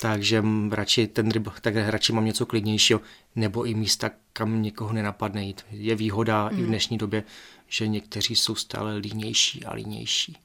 Takže 0.00 0.42
radši, 0.70 1.06
ten 1.06 1.30
ryb, 1.30 1.48
tak 1.60 1.74
radši 1.76 2.12
mám 2.12 2.24
něco 2.24 2.46
klidnějšího, 2.46 3.00
nebo 3.36 3.64
i 3.64 3.74
místa, 3.74 4.10
kam 4.32 4.62
někoho 4.62 4.92
nenapadne 4.92 5.44
jít. 5.44 5.64
Je 5.70 5.94
výhoda 5.94 6.46
hmm. 6.46 6.52
i 6.52 6.54
v 6.54 6.58
hmm. 6.58 6.68
dnešní 6.68 6.98
době, 6.98 7.24
že 7.68 7.88
někteří 7.88 8.36
jsou 8.36 8.54
stále 8.54 8.96
línější 8.96 9.64
a 9.64 9.74
línější 9.74 10.36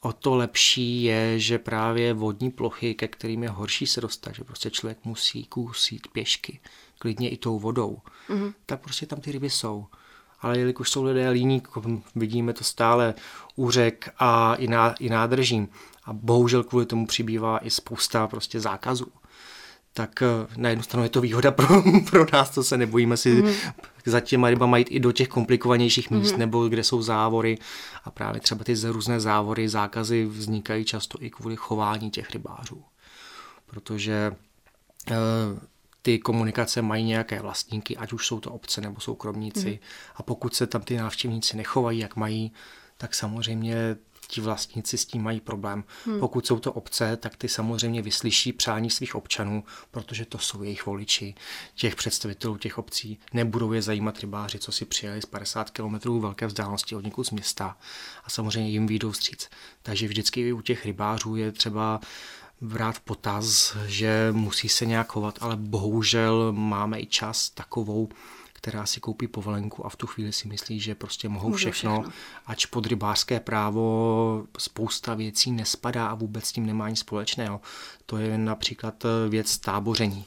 o 0.00 0.12
to 0.12 0.34
lepší 0.34 1.02
je, 1.02 1.38
že 1.38 1.58
právě 1.58 2.14
vodní 2.14 2.50
plochy, 2.50 2.94
ke 2.94 3.08
kterým 3.08 3.42
je 3.42 3.48
horší 3.48 3.86
se 3.86 4.00
dostat, 4.00 4.34
že 4.34 4.44
prostě 4.44 4.70
člověk 4.70 5.04
musí 5.04 5.44
kusít 5.44 6.08
pěšky, 6.08 6.60
klidně 6.98 7.30
i 7.30 7.36
tou 7.36 7.58
vodou, 7.58 7.98
mm-hmm. 8.28 8.54
tak 8.66 8.80
prostě 8.80 9.06
tam 9.06 9.20
ty 9.20 9.32
ryby 9.32 9.50
jsou. 9.50 9.86
Ale 10.40 10.58
jelikož 10.58 10.90
jsou 10.90 11.02
lidé 11.02 11.30
líní, 11.30 11.62
vidíme 12.16 12.52
to 12.52 12.64
stále 12.64 13.14
u 13.56 13.70
řek 13.70 14.08
a 14.18 14.54
i, 14.54 14.66
ná, 14.68 14.92
i 14.92 15.08
nádržím. 15.08 15.68
A 16.04 16.12
bohužel 16.12 16.64
kvůli 16.64 16.86
tomu 16.86 17.06
přibývá 17.06 17.58
i 17.58 17.70
spousta 17.70 18.26
prostě 18.26 18.60
zákazů 18.60 19.06
tak 19.98 20.22
eh, 20.22 20.46
na 20.56 20.68
jednu 20.68 20.82
stranu 20.82 21.04
je 21.04 21.10
to 21.10 21.20
výhoda 21.20 21.50
pro, 21.58 21.82
pro 22.10 22.26
nás, 22.32 22.50
co 22.50 22.64
se 22.64 22.76
nebojíme 22.76 23.16
si 23.16 23.42
mm. 23.42 23.52
za 24.06 24.20
těma 24.20 24.50
rybama 24.50 24.78
jít 24.78 24.88
i 24.90 25.00
do 25.00 25.12
těch 25.12 25.28
komplikovanějších 25.28 26.10
míst, 26.10 26.32
mm. 26.32 26.38
nebo 26.38 26.68
kde 26.68 26.84
jsou 26.84 27.02
závory 27.02 27.58
a 28.04 28.10
právě 28.10 28.40
třeba 28.40 28.64
ty 28.64 28.74
různé 28.84 29.20
závory, 29.20 29.68
zákazy 29.68 30.24
vznikají 30.24 30.84
často 30.84 31.18
i 31.22 31.30
kvůli 31.30 31.56
chování 31.56 32.10
těch 32.10 32.30
rybářů. 32.30 32.84
Protože 33.66 34.32
uh, 35.10 35.16
ty 36.02 36.18
komunikace 36.18 36.82
mají 36.82 37.04
nějaké 37.04 37.40
vlastníky, 37.40 37.96
ať 37.96 38.12
už 38.12 38.26
jsou 38.26 38.40
to 38.40 38.50
obce 38.50 38.80
nebo 38.80 39.00
soukromníci. 39.00 39.70
Mm. 39.70 39.78
A 40.16 40.22
pokud 40.22 40.54
se 40.54 40.66
tam 40.66 40.82
ty 40.82 40.96
návštěvníci 40.96 41.56
nechovají, 41.56 41.98
jak 41.98 42.16
mají, 42.16 42.52
tak 42.98 43.14
samozřejmě 43.14 43.96
ti 44.28 44.40
vlastníci 44.40 44.98
s 44.98 45.06
tím 45.06 45.22
mají 45.22 45.40
problém. 45.40 45.84
Hmm. 46.04 46.20
Pokud 46.20 46.46
jsou 46.46 46.58
to 46.58 46.72
obce, 46.72 47.16
tak 47.16 47.36
ty 47.36 47.48
samozřejmě 47.48 48.02
vyslyší 48.02 48.52
přání 48.52 48.90
svých 48.90 49.14
občanů, 49.14 49.64
protože 49.90 50.24
to 50.24 50.38
jsou 50.38 50.62
jejich 50.62 50.86
voliči, 50.86 51.34
těch 51.74 51.96
představitelů 51.96 52.56
těch 52.56 52.78
obcí. 52.78 53.18
Nebudou 53.32 53.72
je 53.72 53.82
zajímat 53.82 54.20
rybáři, 54.20 54.58
co 54.58 54.72
si 54.72 54.84
přijeli 54.84 55.22
z 55.22 55.26
50 55.26 55.70
km 55.70 56.20
velké 56.20 56.46
vzdálenosti 56.46 56.96
od 56.96 57.04
někud 57.04 57.26
z 57.26 57.30
města 57.30 57.76
a 58.24 58.30
samozřejmě 58.30 58.70
jim 58.70 58.86
výjdou 58.86 59.10
vstříc. 59.10 59.48
Takže 59.82 60.08
vždycky 60.08 60.52
u 60.52 60.60
těch 60.60 60.86
rybářů 60.86 61.36
je 61.36 61.52
třeba 61.52 62.00
brát 62.60 62.92
v 62.92 63.00
potaz, 63.00 63.76
že 63.86 64.28
musí 64.32 64.68
se 64.68 64.86
nějak 64.86 65.12
chovat, 65.12 65.38
ale 65.40 65.56
bohužel 65.56 66.52
máme 66.52 67.00
i 67.00 67.06
čas 67.06 67.50
takovou, 67.50 68.08
která 68.58 68.86
si 68.86 69.00
koupí 69.00 69.28
povolenku 69.28 69.86
a 69.86 69.88
v 69.88 69.96
tu 69.96 70.06
chvíli 70.06 70.32
si 70.32 70.48
myslí, 70.48 70.80
že 70.80 70.94
prostě 70.94 71.28
mohou 71.28 71.52
všechno, 71.52 72.02
všechno, 72.02 72.12
ač 72.46 72.66
pod 72.66 72.86
rybářské 72.86 73.40
právo 73.40 74.46
spousta 74.58 75.14
věcí 75.14 75.52
nespadá 75.52 76.06
a 76.06 76.14
vůbec 76.14 76.44
s 76.44 76.52
tím 76.52 76.66
nemá 76.66 76.88
nic 76.88 76.98
společného. 76.98 77.60
To 78.06 78.16
je 78.16 78.38
například 78.38 79.04
eh, 79.04 79.28
věc 79.28 79.58
táboření. 79.58 80.24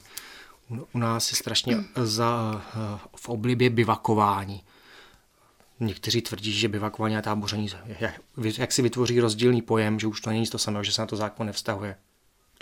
U 0.92 0.98
nás 0.98 1.30
je 1.30 1.36
strašně 1.36 1.74
hmm. 1.74 1.86
za, 2.02 2.62
eh, 2.68 2.98
v 3.16 3.28
oblibě 3.28 3.70
bivakování. 3.70 4.62
Někteří 5.80 6.22
tvrdí, 6.22 6.52
že 6.52 6.68
bivakování 6.68 7.16
a 7.16 7.22
táboření, 7.22 7.68
jak, 8.00 8.20
jak 8.58 8.72
si 8.72 8.82
vytvoří 8.82 9.20
rozdílný 9.20 9.62
pojem, 9.62 10.00
že 10.00 10.06
už 10.06 10.20
to 10.20 10.30
není 10.30 10.46
to 10.46 10.58
samé, 10.58 10.84
že 10.84 10.92
se 10.92 11.02
na 11.02 11.06
to 11.06 11.16
zákon 11.16 11.46
nevztahuje 11.46 11.96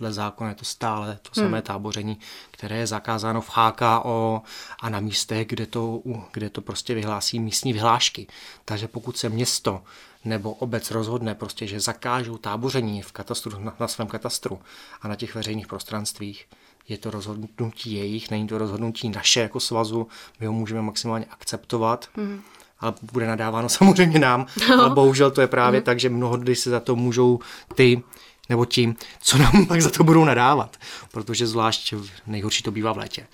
dle 0.00 0.12
zákona 0.12 0.50
je 0.50 0.57
to 0.57 0.64
stále 0.64 1.19
to 1.23 1.30
samé 1.35 1.59
hmm. 1.59 1.62
táboření, 1.62 2.19
které 2.50 2.76
je 2.76 2.87
zakázáno 2.87 3.40
v 3.40 3.50
HKO 3.54 4.42
a 4.83 4.88
na 4.88 5.00
místech, 5.00 5.47
kde 5.47 5.66
to, 5.66 6.02
kde 6.33 6.50
to 6.50 6.61
prostě 6.61 6.95
vyhlásí 6.95 7.40
místní 7.40 7.73
vyhlášky. 7.73 8.26
Takže 8.64 8.88
pokud 8.88 9.16
se 9.16 9.28
město 9.28 9.83
nebo 10.25 10.52
obec 10.52 10.90
rozhodne 10.90 11.35
prostě, 11.35 11.66
že 11.66 11.80
zakážou 11.80 12.37
táboření 12.37 13.02
v 13.02 13.12
katastru, 13.12 13.59
na, 13.59 13.75
na 13.80 13.88
svém 13.88 14.09
katastru 14.09 14.61
a 15.02 15.09
na 15.09 15.16
těch 15.16 15.35
veřejných 15.35 15.66
prostranstvích, 15.66 16.47
je 16.88 16.99
to 16.99 17.11
rozhodnutí 17.11 17.92
jejich, 17.92 18.30
není 18.30 18.49
to 18.49 18.59
rozhodnutí 18.59 19.09
naše 19.09 19.40
jako 19.40 19.61
svazu, 19.61 20.09
my 20.40 20.47
ho 20.47 20.52
můžeme 20.52 20.83
maximálně 20.83 21.26
akceptovat, 21.30 22.09
hmm 22.16 22.42
ale 22.80 22.95
bude 23.12 23.26
nadáváno 23.26 23.69
samozřejmě 23.78 24.19
nám. 24.19 24.47
No. 24.69 24.80
Ale 24.80 24.90
bohužel 24.90 25.30
to 25.30 25.40
je 25.40 25.47
právě 25.47 25.80
mm. 25.80 25.85
tak, 25.85 26.00
že 26.00 26.09
mnohdy 26.09 26.57
se 26.57 26.71
za 26.71 26.80
to 26.80 26.97
můžou 26.97 27.38
ty 27.75 28.02
nebo 28.50 28.64
tím, 28.64 28.97
co 29.21 29.38
nám 29.38 29.66
pak 29.69 29.83
za 29.83 29.90
to 29.90 30.04
budou 30.04 30.25
nadávat, 30.25 30.76
protože 31.12 31.47
zvlášť 31.47 31.95
nejhorší 32.26 32.62
to 32.62 32.71
bývá 32.71 32.92
v 32.92 32.99
létě. 32.99 33.26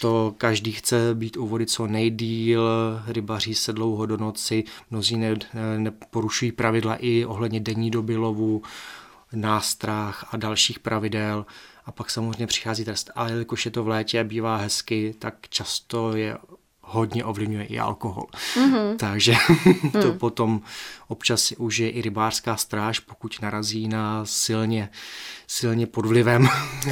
To 0.00 0.34
každý 0.38 0.72
chce 0.72 1.14
být 1.14 1.36
u 1.36 1.46
vody 1.46 1.66
co 1.66 1.86
nejdíl, 1.86 2.70
rybaří 3.06 3.54
se 3.54 3.72
dlouho 3.72 4.06
do 4.06 4.16
noci, 4.16 4.64
mnozí 4.90 5.16
ne, 5.16 5.34
neporušují 5.78 6.52
pravidla 6.52 6.96
i 6.96 7.24
ohledně 7.24 7.60
denní 7.60 7.90
doby 7.90 8.16
lovu, 8.16 8.62
nástrah 9.32 10.28
a 10.30 10.36
dalších 10.36 10.78
pravidel 10.78 11.46
a 11.84 11.92
pak 11.92 12.10
samozřejmě 12.10 12.46
přichází 12.46 12.84
trest. 12.84 13.10
Ale 13.14 13.30
jelikož 13.30 13.64
je 13.64 13.70
to 13.70 13.84
v 13.84 13.88
létě 13.88 14.20
a 14.20 14.24
bývá 14.24 14.56
hezky, 14.56 15.14
tak 15.18 15.34
často 15.48 16.16
je 16.16 16.36
hodně 16.90 17.24
ovlivňuje 17.24 17.64
i 17.64 17.78
alkohol. 17.78 18.26
Mm-hmm. 18.54 18.96
Takže 18.96 19.34
to 19.92 20.12
mm. 20.12 20.18
potom 20.18 20.60
občas 21.08 21.42
si 21.42 21.56
užije 21.56 21.90
i 21.90 22.02
rybářská 22.02 22.56
stráž, 22.56 22.98
pokud 22.98 23.42
narazí 23.42 23.88
na 23.88 24.24
silně, 24.24 24.90
silně 25.46 25.86
pod 25.86 26.06
vlivem 26.06 26.48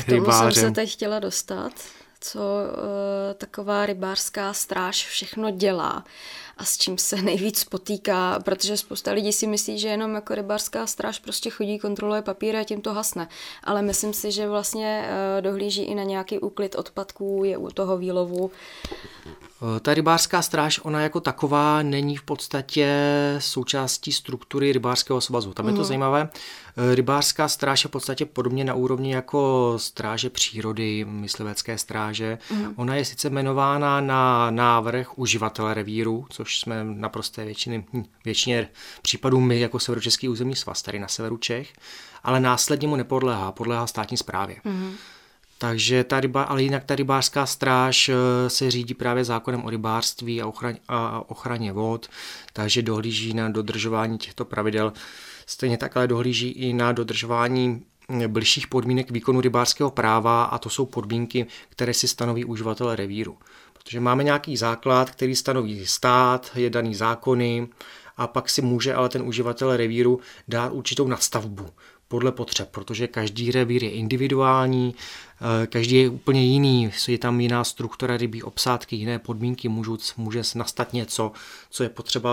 rybáře. 0.09 0.41
Tomu 0.41 0.53
jsem 0.53 0.53
se 0.53 0.71
teď 0.71 0.93
chtěla 0.93 1.19
dostat, 1.19 1.73
co 2.21 2.41
uh, 2.41 3.35
taková 3.35 3.87
rybářská 3.87 4.53
stráž 4.53 5.07
všechno 5.07 5.51
dělá 5.51 6.05
a 6.57 6.65
s 6.65 6.79
čím 6.79 6.99
se 6.99 7.17
nejvíc 7.23 7.65
potýká, 7.65 8.41
protože 8.45 8.77
spousta 8.77 9.13
lidí 9.13 9.33
si 9.33 9.47
myslí, 9.47 9.79
že 9.79 9.89
jenom 9.89 10.15
jako 10.15 10.35
rybářská 10.35 10.87
stráž 10.87 11.19
prostě 11.19 11.51
chodí, 11.51 11.79
kontroluje 11.79 12.23
papíry 12.23 12.59
a 12.59 12.65
tím 12.65 12.81
to 12.81 12.95
hasne. 12.95 13.29
Ale 13.65 13.83
myslím 13.83 14.15
si, 14.15 14.33
že 14.33 14.49
vlastně 14.49 15.09
uh, 15.09 15.43
dohlíží 15.43 15.83
i 15.83 15.95
na 15.95 16.03
nějaký 16.03 16.39
úklid 16.39 16.75
odpadků, 16.75 17.45
je 17.45 17.57
u 17.57 17.71
toho 17.71 17.99
výlovu 17.99 18.51
Eh, 19.27 19.48
ta 19.81 19.95
rybářská 19.95 20.43
stráž, 20.43 20.81
ona 20.83 21.01
jako 21.01 21.21
taková 21.21 21.83
není 21.83 22.17
v 22.17 22.23
podstatě 22.23 22.89
součástí 23.39 24.13
struktury 24.13 24.73
rybářského 24.73 25.21
svazu. 25.21 25.55
Tam 25.55 25.67
mm. 25.67 25.69
je 25.69 25.75
to 25.75 25.81
mhm. 25.81 25.89
zajímavé. 25.89 26.29
Eh, 26.77 26.95
rybářská 26.95 27.49
stráž 27.49 27.85
je 27.85 27.89
v 27.89 27.91
podstatě 27.91 28.27
podobně 28.27 28.65
na 28.65 28.75
úrovni 28.75 29.15
jako 29.15 29.75
stráže 29.77 30.31
přírody, 30.31 31.05
myslivecké 31.09 31.79
stráže. 31.79 32.39
Mm. 32.51 32.75
Ona 32.77 32.95
je 32.95 33.05
sice 33.05 33.29
jmenována 33.29 34.01
na 34.01 34.51
návrh 34.51 35.19
uživatele 35.19 35.75
revíru, 35.75 36.27
což 36.31 36.61
jsme 36.61 36.85
naprosté 36.85 37.45
většiny, 37.45 37.85
většině 38.25 38.69
případů 39.03 39.41
my 39.41 39.61
jako 39.61 39.79
Severočeský 39.79 40.29
územní 40.29 40.57
svaz 40.57 40.83
tady 40.83 40.99
na 40.99 41.09
severu 41.09 41.37
Čech, 41.37 41.73
ale 42.23 42.41
následně 42.41 42.89
mu 42.89 42.97
nepodléhá, 42.97 43.53
podléhá 43.53 43.87
státní 43.87 44.17
správě. 44.17 44.57
Mm. 44.65 44.95
Takže 45.59 46.05
ta 46.05 46.21
ryba, 46.21 46.43
ale 46.43 46.63
jinak 46.63 46.85
ta 46.85 46.95
rybářská 46.95 47.47
stráž 47.47 48.09
eh, 48.09 48.51
se 48.51 48.71
řídí 48.71 48.95
právě 48.95 49.25
zákonem 49.25 49.65
o 49.65 49.71
rybářství 49.71 50.43
a 50.43 50.47
ochraně, 50.47 50.79
a 50.89 51.31
ochraně 51.31 51.73
vod, 51.73 52.09
takže 52.53 52.83
dohlíží 52.83 53.35
na 53.35 53.49
dodržování 53.49 54.19
těchto 54.19 54.45
pravidel. 54.45 54.93
Stejně 55.47 55.79
tak 55.79 55.97
ale 55.97 56.07
dohlíží 56.07 56.49
i 56.49 56.73
na 56.73 56.93
dodržování 56.93 57.83
eh, 58.09 58.29
blížších 58.29 58.67
podmínek 58.67 59.11
výkonu 59.11 59.41
rybářského 59.41 59.91
práva 59.91 60.45
a 60.45 60.59
to 60.59 60.71
jsou 60.71 60.87
podmínky, 60.87 61.47
které 61.69 61.95
si 61.95 62.09
stanoví 62.09 62.45
uživatel 62.45 62.97
revíru. 62.97 63.39
Protože 63.73 64.01
máme 64.01 64.25
nějaký 64.25 64.57
základ, 64.57 65.11
který 65.11 65.37
stanoví 65.37 65.87
stát, 65.87 66.51
je 66.55 66.71
daný 66.71 66.95
zákony 66.95 67.69
a 68.17 68.27
pak 68.27 68.51
si 68.51 68.63
může 68.63 68.95
ale 68.95 69.09
ten 69.09 69.23
uživatel 69.23 69.77
revíru 69.77 70.21
dát 70.49 70.73
určitou 70.73 71.09
nadstavbu 71.09 71.67
podle 72.09 72.33
potřeb, 72.33 72.69
protože 72.71 73.07
každý 73.07 73.51
revír 73.51 73.85
je 73.85 73.91
individuální, 73.91 74.95
eh, 75.63 75.67
každý 75.67 75.97
je 75.97 76.09
úplně 76.09 76.45
jiný, 76.45 76.91
je 77.09 77.19
tam 77.19 77.41
jiná 77.41 77.65
struktura 77.65 78.17
rybí 78.17 78.43
obsádky, 78.43 78.97
jiné 78.97 79.19
podmínky, 79.19 79.69
můžu, 79.69 79.99
může 80.17 80.43
nastat 80.55 80.93
něco, 80.93 81.33
co 81.71 81.83
je 81.83 81.89
potřeba 81.89 82.31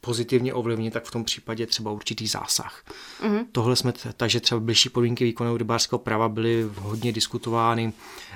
pozitivně 0.00 0.54
ovlivnit, 0.54 0.92
tak 0.92 1.04
v 1.04 1.10
tom 1.10 1.24
případě 1.24 1.66
třeba 1.66 1.90
určitý 1.90 2.26
zásah. 2.26 2.84
Mm-hmm. 3.22 3.46
Tohle 3.52 3.76
jsme, 3.76 3.92
takže 4.16 4.40
třeba 4.40 4.60
blížší 4.60 4.88
podmínky 4.88 5.24
výkonu 5.24 5.56
rybářského 5.56 5.98
práva 5.98 6.28
byly 6.28 6.66
hodně 6.76 7.12
diskutovány 7.12 7.92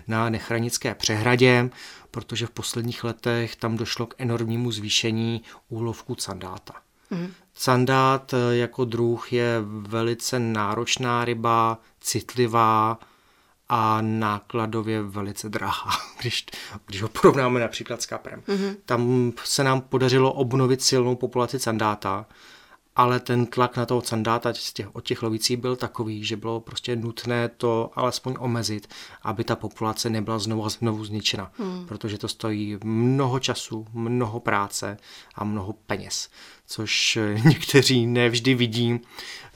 na 0.07 0.31
Nechranické 0.31 0.95
přehradě, 0.95 1.71
protože 2.11 2.47
v 2.47 2.51
posledních 2.51 3.05
letech 3.05 3.57
tam 3.57 3.77
došlo 3.77 4.07
k 4.07 4.15
enormnímu 4.19 4.73
zvýšení 4.73 5.43
úlovku 5.69 6.17
sandáta. 6.19 6.75
Mm-hmm. 7.13 7.31
Sandát 7.55 8.35
eh, 8.35 8.57
jako 8.57 8.85
druh 8.85 9.33
je 9.33 9.63
velice 9.67 10.39
náročná 10.39 11.25
ryba, 11.25 11.79
citlivá 12.01 12.99
a 13.69 13.99
nákladově 14.01 15.03
velice 15.03 15.49
drahá, 15.49 15.91
když, 16.21 16.47
když 16.87 17.03
ho 17.03 17.09
porovnáme 17.09 17.61
například 17.61 18.03
s 18.03 18.07
kaprem. 18.07 18.41
Mm-hmm. 18.41 18.77
Tam 18.85 19.33
se 19.45 19.65
nám 19.65 19.81
podařilo 19.81 20.33
obnovit 20.33 20.83
silnou 20.83 21.17
populaci 21.17 21.59
sandáta, 21.59 22.27
ale 22.97 23.21
ten 23.21 23.47
tlak 23.47 23.77
na 23.77 23.87
toho 23.87 24.03
sandáta 24.03 24.53
těch, 24.73 24.95
od 24.97 25.05
těch 25.05 25.23
lovicí 25.23 25.57
byl 25.57 25.77
takový, 25.77 26.25
že 26.25 26.37
bylo 26.37 26.61
prostě 26.61 26.97
nutné 26.97 27.49
to 27.49 27.91
alespoň 27.95 28.35
omezit, 28.39 28.89
aby 29.23 29.45
ta 29.45 29.57
populace 29.57 30.11
nebyla 30.11 30.39
znovu, 30.39 30.69
znovu 30.69 31.05
zničena, 31.05 31.53
hmm. 31.59 31.87
protože 31.87 32.19
to 32.19 32.29
stojí 32.29 32.79
mnoho 32.85 33.39
času, 33.39 33.87
mnoho 33.93 34.41
práce 34.41 34.97
a 35.35 35.45
mnoho 35.45 35.73
peněz 35.73 36.29
což 36.73 37.17
eh, 37.17 37.41
někteří 37.49 38.07
nevždy 38.07 38.55
vidí. 38.55 39.01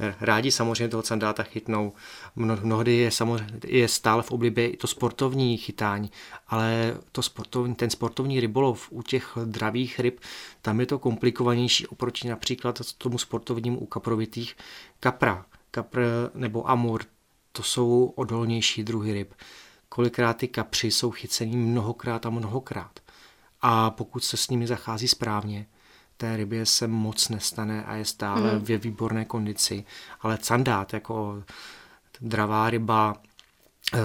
Eh, 0.01 0.15
rádi 0.21 0.51
samozřejmě 0.51 0.89
toho 0.89 1.03
sandáta 1.03 1.43
chytnou. 1.43 1.93
Mnohdy 2.37 2.97
je, 2.97 3.11
samozřejmě, 3.11 3.61
je 3.67 3.89
stále 3.89 4.23
v 4.23 4.31
oblibě 4.31 4.69
i 4.69 4.77
to 4.77 4.87
sportovní 4.87 5.57
chytání, 5.57 6.11
ale 6.49 6.97
to 7.13 7.23
sportovní, 7.23 7.75
ten 7.75 7.91
sportovní 7.91 8.41
rybolov 8.41 8.89
u 8.91 9.03
těch 9.03 9.39
dravých 9.45 10.01
ryb, 10.01 10.21
tam 10.63 10.81
je 10.81 10.87
to 10.87 10.99
komplikovanější 10.99 11.87
oproti 11.87 12.29
například 12.29 12.81
tomu 12.99 13.19
sportovnímu 13.19 13.79
u 13.79 13.87
kaprovitých 13.87 14.57
kapra. 15.01 15.47
Kapr 15.71 16.01
nebo 16.35 16.71
amur, 16.71 17.03
to 17.53 17.63
jsou 17.63 18.13
odolnější 18.17 18.85
druhy 18.85 19.13
ryb. 19.13 19.35
Kolikrát 19.89 20.37
ty 20.37 20.49
kapři 20.49 20.91
jsou 20.91 21.11
chycení 21.11 21.57
mnohokrát 21.57 22.27
a 22.27 22.31
mnohokrát. 22.31 23.01
A 23.61 23.91
pokud 23.91 24.25
se 24.25 24.37
s 24.37 24.49
nimi 24.49 24.67
zachází 24.67 25.09
správně, 25.09 25.67
té 26.17 26.37
rybě 26.37 26.67
se 26.67 26.87
moc 26.87 27.29
nestane 27.29 27.85
a 27.85 27.95
je 27.95 28.05
stále 28.05 28.53
mm. 28.53 28.65
ve 28.65 28.79
výborné 28.79 29.25
kondici. 29.25 29.85
Ale 30.21 30.39
candát 30.39 30.93
jako 30.93 31.43
dravá 32.21 32.71
ryba, 32.71 33.17
eh, 33.95 33.99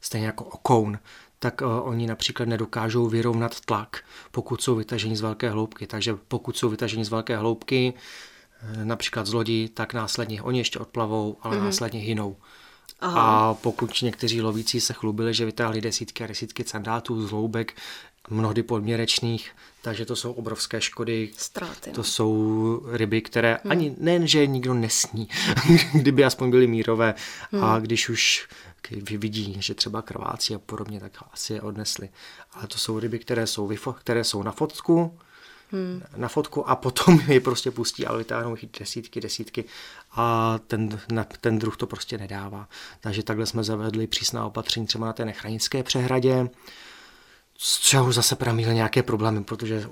stejně 0.00 0.26
jako 0.26 0.44
okoun, 0.44 0.98
tak 1.38 1.62
eh, 1.62 1.64
oni 1.64 2.06
například 2.06 2.48
nedokážou 2.48 3.08
vyrovnat 3.08 3.60
tlak, 3.60 4.04
pokud 4.30 4.62
jsou 4.62 4.74
vytaženi 4.74 5.16
z 5.16 5.20
velké 5.20 5.50
hloubky. 5.50 5.86
Takže 5.86 6.14
pokud 6.28 6.56
jsou 6.56 6.68
vytaženi 6.68 7.04
z 7.04 7.08
velké 7.08 7.36
hloubky, 7.36 7.94
eh, 8.62 8.84
například 8.84 9.26
z 9.26 9.32
lodi, 9.32 9.68
tak 9.68 9.94
následně 9.94 10.42
oni 10.42 10.58
ještě 10.58 10.78
odplavou, 10.78 11.36
ale 11.42 11.56
mm. 11.56 11.64
následně 11.64 12.00
hynou. 12.00 12.36
Aha. 13.00 13.50
A 13.50 13.54
pokud 13.54 14.02
někteří 14.02 14.42
lovící 14.42 14.80
se 14.80 14.92
chlubili, 14.92 15.34
že 15.34 15.44
vytáhli 15.44 15.80
desítky 15.80 16.24
a 16.24 16.26
desítky 16.26 16.64
sandátů 16.64 17.26
z 17.26 17.30
hloubek, 17.30 17.76
mnohdy 18.30 18.62
podměrečných, 18.62 19.50
takže 19.82 20.06
to 20.06 20.16
jsou 20.16 20.32
obrovské 20.32 20.80
škody. 20.80 21.30
Ztráty. 21.36 21.90
To 21.90 22.00
no. 22.00 22.04
jsou 22.04 22.82
ryby, 22.92 23.22
které 23.22 23.58
hmm. 23.62 23.72
ani 23.72 23.94
nejen, 23.98 24.26
že 24.26 24.46
nikdo 24.46 24.74
nesní, 24.74 25.28
kdyby 25.94 26.24
aspoň 26.24 26.50
byly 26.50 26.66
mírové 26.66 27.14
hmm. 27.52 27.64
a 27.64 27.78
když 27.78 28.08
už 28.08 28.48
vidí, 29.00 29.56
že 29.58 29.74
třeba 29.74 30.02
krvácí 30.02 30.54
a 30.54 30.58
podobně, 30.58 31.00
tak 31.00 31.12
asi 31.32 31.52
je 31.52 31.62
odnesli. 31.62 32.08
Ale 32.52 32.66
to 32.66 32.78
jsou 32.78 32.98
ryby, 32.98 33.18
které 33.18 33.46
jsou, 33.46 33.70
které 33.98 34.24
jsou 34.24 34.42
na 34.42 34.52
fotku, 34.52 35.18
hmm. 35.72 36.02
na 36.16 36.28
fotku 36.28 36.68
a 36.68 36.76
potom 36.76 37.20
je 37.26 37.40
prostě 37.40 37.70
pustí 37.70 38.06
a 38.06 38.16
vytáhnou 38.16 38.56
chyt 38.56 38.78
desítky, 38.78 39.20
desítky 39.20 39.64
a 40.12 40.58
ten, 40.66 41.00
ten 41.40 41.58
druh 41.58 41.76
to 41.76 41.86
prostě 41.86 42.18
nedává. 42.18 42.68
Takže 43.00 43.22
takhle 43.22 43.46
jsme 43.46 43.64
zavedli 43.64 44.06
přísná 44.06 44.46
opatření 44.46 44.86
třeba 44.86 45.06
na 45.06 45.12
té 45.12 45.24
nechranické 45.24 45.82
přehradě, 45.82 46.48
z 47.58 47.78
čeho 47.78 48.12
zase 48.12 48.36
pramíly 48.36 48.74
nějaké 48.74 49.02
problémy, 49.02 49.44
protože 49.44 49.88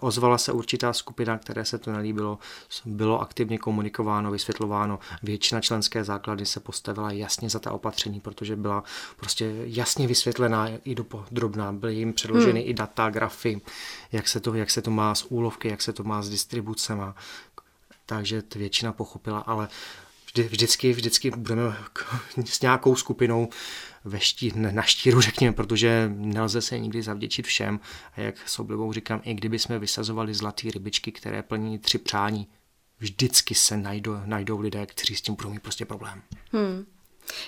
ozvala 0.00 0.38
se 0.38 0.52
určitá 0.52 0.92
skupina, 0.92 1.38
které 1.38 1.64
se 1.64 1.78
to 1.78 1.92
nelíbilo, 1.92 2.38
bylo 2.84 3.20
aktivně 3.20 3.58
komunikováno, 3.58 4.30
vysvětlováno, 4.30 4.98
většina 5.22 5.60
členské 5.60 6.04
základy 6.04 6.46
se 6.46 6.60
postavila 6.60 7.10
jasně 7.10 7.50
za 7.50 7.58
ta 7.58 7.72
opatření, 7.72 8.20
protože 8.20 8.56
byla 8.56 8.84
prostě 9.16 9.52
jasně 9.64 10.06
vysvětlená 10.06 10.68
i 10.84 10.94
do 10.94 11.06
drobná, 11.30 11.72
byly 11.72 11.94
jim 11.94 12.12
předloženy 12.12 12.60
hmm. 12.60 12.70
i 12.70 12.74
data, 12.74 13.10
grafy, 13.10 13.60
jak 14.12 14.28
se, 14.28 14.40
to, 14.40 14.54
jak 14.54 14.70
se 14.70 14.82
to 14.82 14.90
má 14.90 15.14
z 15.14 15.24
úlovky, 15.28 15.68
jak 15.68 15.82
se 15.82 15.92
to 15.92 16.04
má 16.04 16.22
s 16.22 16.28
distribucema, 16.28 17.14
takže 18.06 18.42
většina 18.54 18.92
pochopila, 18.92 19.38
ale 19.38 19.68
vždy, 20.26 20.42
vždycky, 20.42 20.92
vždycky 20.92 21.30
budeme 21.30 21.76
s 22.44 22.60
nějakou 22.60 22.96
skupinou 22.96 23.48
ve 24.04 24.20
ští, 24.20 24.52
na 24.54 24.82
štíru, 24.82 25.20
řekněme, 25.20 25.52
protože 25.52 26.12
nelze 26.14 26.62
se 26.62 26.78
nikdy 26.78 27.02
zavděčit 27.02 27.46
všem. 27.46 27.80
A 28.16 28.20
jak 28.20 28.48
s 28.48 28.58
oblibou 28.58 28.92
říkám, 28.92 29.20
i 29.24 29.34
kdyby 29.34 29.58
jsme 29.58 29.78
vysazovali 29.78 30.34
zlaté 30.34 30.70
rybičky, 30.70 31.12
které 31.12 31.42
plní 31.42 31.78
tři 31.78 31.98
přání, 31.98 32.48
vždycky 32.98 33.54
se 33.54 33.76
najdou, 33.76 34.16
najdou 34.24 34.60
lidé, 34.60 34.86
kteří 34.86 35.16
s 35.16 35.22
tím 35.22 35.34
budou 35.34 35.50
mít 35.50 35.62
prostě 35.62 35.84
problém. 35.84 36.22
Hmm. 36.52 36.86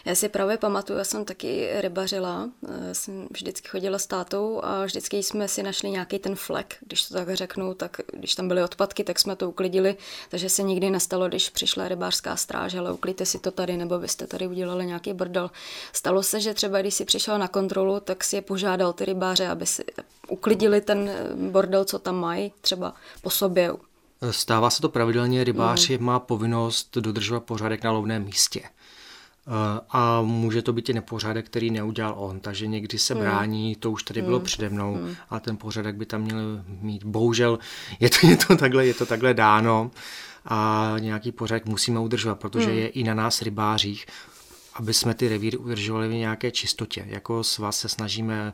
Já 0.05 0.15
si 0.15 0.29
právě 0.29 0.57
pamatuju, 0.57 0.99
já 0.99 1.05
jsem 1.05 1.25
taky 1.25 1.69
rybařila, 1.81 2.51
eh, 2.69 2.95
jsem 2.95 3.29
vždycky 3.31 3.69
chodila 3.69 3.99
s 3.99 4.07
tátou 4.07 4.61
a 4.65 4.85
vždycky 4.85 5.23
jsme 5.23 5.49
si 5.49 5.63
našli 5.63 5.91
nějaký 5.91 6.19
ten 6.19 6.35
flek, 6.35 6.77
když 6.81 7.09
to 7.09 7.15
tak 7.15 7.35
řeknu, 7.35 7.75
tak 7.75 8.01
když 8.13 8.35
tam 8.35 8.49
byly 8.49 8.63
odpadky, 8.63 9.05
tak 9.05 9.19
jsme 9.19 9.37
to 9.37 9.49
uklidili, 9.49 9.97
takže 10.29 10.49
se 10.49 10.63
nikdy 10.63 10.91
nestalo, 10.91 11.29
když 11.29 11.51
přišla 11.51 11.89
rybářská 11.89 12.37
stráž, 12.37 12.75
ale 12.75 12.93
uklidte 12.93 13.27
si 13.27 13.39
to 13.39 13.51
tady, 13.51 13.77
nebo 13.77 13.99
byste 13.99 14.27
tady 14.27 14.47
udělali 14.47 14.87
nějaký 14.87 15.13
bordel. 15.13 15.51
Stalo 15.93 16.23
se, 16.23 16.41
že 16.41 16.55
třeba 16.55 16.81
když 16.81 16.95
si 16.95 17.05
přišel 17.05 17.39
na 17.39 17.49
kontrolu, 17.49 18.01
tak 18.01 18.25
si 18.25 18.37
je 18.37 18.43
požádal 18.43 18.93
ty 18.93 19.05
rybáře, 19.05 19.49
aby 19.49 19.67
si 19.67 19.85
uklidili 20.29 20.81
ten 20.81 21.11
bordel, 21.51 21.85
co 21.85 21.99
tam 21.99 22.17
mají, 22.17 22.53
třeba 22.61 22.95
po 23.23 23.31
sobě. 23.31 23.73
Stává 24.31 24.71
se 24.71 24.83
to 24.83 24.89
pravidelně, 24.89 25.45
rybář 25.45 25.89
mm. 25.89 26.05
má 26.05 26.21
povinnost 26.21 26.99
dodržovat 26.99 27.45
pořádek 27.45 27.85
na 27.85 27.93
lovném 27.93 28.25
místě. 28.25 28.63
A 29.91 30.23
může 30.23 30.63
to 30.63 30.73
být 30.73 30.89
i 30.89 30.93
nepořádek, 30.93 31.47
který 31.47 31.71
neudělal 31.71 32.15
on, 32.17 32.41
takže 32.41 32.67
někdy 32.67 32.99
se 32.99 33.15
hmm. 33.15 33.23
brání, 33.23 33.77
to 33.77 33.91
už 33.91 34.03
tady 34.03 34.23
bylo 34.23 34.37
hmm. 34.37 34.45
přede 34.45 34.69
mnou 34.69 34.95
hmm. 34.95 35.15
a 35.31 35.41
ten 35.41 35.57
pořádek 35.57 35.97
by 35.97 36.07
tam 36.07 36.23
měl 36.23 36.39
mít. 36.81 37.05
Bohužel 37.05 37.59
je 38.01 38.11
to, 38.11 38.17
je 38.27 38.37
to, 38.37 38.57
takhle, 38.57 38.87
je 38.87 38.95
to 38.95 39.07
takhle 39.07 39.35
dáno 39.35 39.91
a 40.45 40.95
nějaký 40.99 41.33
pořádek 41.33 41.67
musíme 41.67 42.01
udržovat, 42.01 42.41
protože 42.41 42.71
je 42.71 42.89
i 42.89 43.05
na 43.05 43.15
nás 43.15 43.43
rybářích, 43.43 44.07
aby 44.75 44.95
jsme 44.95 45.15
ty 45.15 45.29
revíry 45.29 45.57
udržovali 45.57 46.09
v 46.09 46.13
nějaké 46.13 46.51
čistotě. 46.51 47.05
Jako 47.09 47.45
s 47.45 47.59
vás 47.59 47.79
se 47.79 47.89
snažíme 47.89 48.53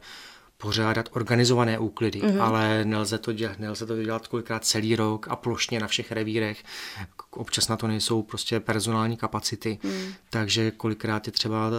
pořádat 0.63 1.09
organizované 1.13 1.79
úklidy, 1.79 2.21
mm-hmm. 2.21 2.43
ale 2.43 2.85
nelze 2.85 3.19
to, 3.19 3.33
dělat, 3.33 3.59
nelze 3.59 3.87
to 3.87 4.03
dělat 4.03 4.29
kolikrát 4.29 4.65
celý 4.65 4.97
rok 4.97 5.29
a 5.29 5.37
plošně 5.37 5.81
na 5.81 5.87
všech 5.87 6.13
revírech. 6.13 6.65
Občas 7.31 7.69
na 7.69 7.77
to 7.77 7.87
nejsou 7.87 8.23
prostě 8.23 8.61
personální 8.61 9.17
kapacity, 9.17 9.79
mm. 9.83 10.13
takže 10.31 10.71
kolikrát 10.71 11.27
je 11.27 11.33
třeba 11.33 11.71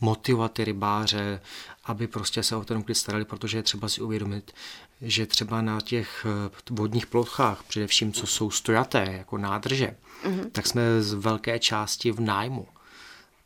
motivovat 0.00 0.52
ty 0.52 0.64
rybáře, 0.64 1.40
aby 1.84 2.06
prostě 2.06 2.42
se 2.42 2.56
o 2.56 2.64
ten 2.64 2.76
úklid 2.76 2.94
starali, 2.94 3.24
protože 3.24 3.58
je 3.58 3.62
třeba 3.62 3.88
si 3.88 4.00
uvědomit, 4.00 4.52
že 5.00 5.26
třeba 5.26 5.62
na 5.62 5.80
těch 5.80 6.26
eh, 6.28 6.50
vodních 6.70 7.06
plochách, 7.06 7.62
především 7.68 8.12
co 8.12 8.26
jsou 8.26 8.50
stojaté, 8.50 9.14
jako 9.18 9.38
nádrže, 9.38 9.96
mm-hmm. 10.24 10.50
tak 10.52 10.66
jsme 10.66 11.02
z 11.02 11.12
velké 11.12 11.58
části 11.58 12.10
v 12.10 12.20
nájmu. 12.20 12.66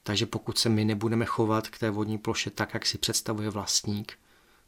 Takže 0.02 0.26
pokud 0.26 0.58
se 0.58 0.68
my 0.68 0.84
nebudeme 0.84 1.24
chovat 1.24 1.68
k 1.68 1.78
té 1.78 1.90
vodní 1.90 2.18
ploše 2.18 2.50
tak, 2.50 2.74
jak 2.74 2.86
si 2.86 2.98
představuje 2.98 3.50
vlastník, 3.50 4.18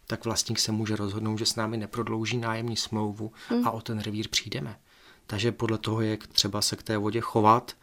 tak 0.06 0.24
vlastník 0.24 0.58
se 0.58 0.72
může 0.72 0.96
rozhodnout, 0.96 1.38
že 1.38 1.46
s 1.46 1.56
námi 1.56 1.76
neprodlouží 1.76 2.36
nájemní 2.36 2.76
smlouvu 2.76 3.32
mm. 3.50 3.68
a 3.68 3.70
o 3.70 3.80
ten 3.80 3.98
revír 3.98 4.28
přijdeme. 4.28 4.78
Takže 5.26 5.52
podle 5.52 5.78
toho 5.78 6.00
je 6.00 6.16
třeba 6.16 6.62
se 6.62 6.76
k 6.76 6.82
té 6.82 6.96
vodě 6.96 7.20
chovat 7.20 7.76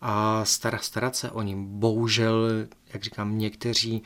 a 0.00 0.44
starat, 0.44 0.84
starat 0.84 1.16
se 1.16 1.30
o 1.30 1.42
ním. 1.42 1.78
Bohužel, 1.78 2.48
jak 2.92 3.02
říkám, 3.02 3.38
někteří 3.38 4.02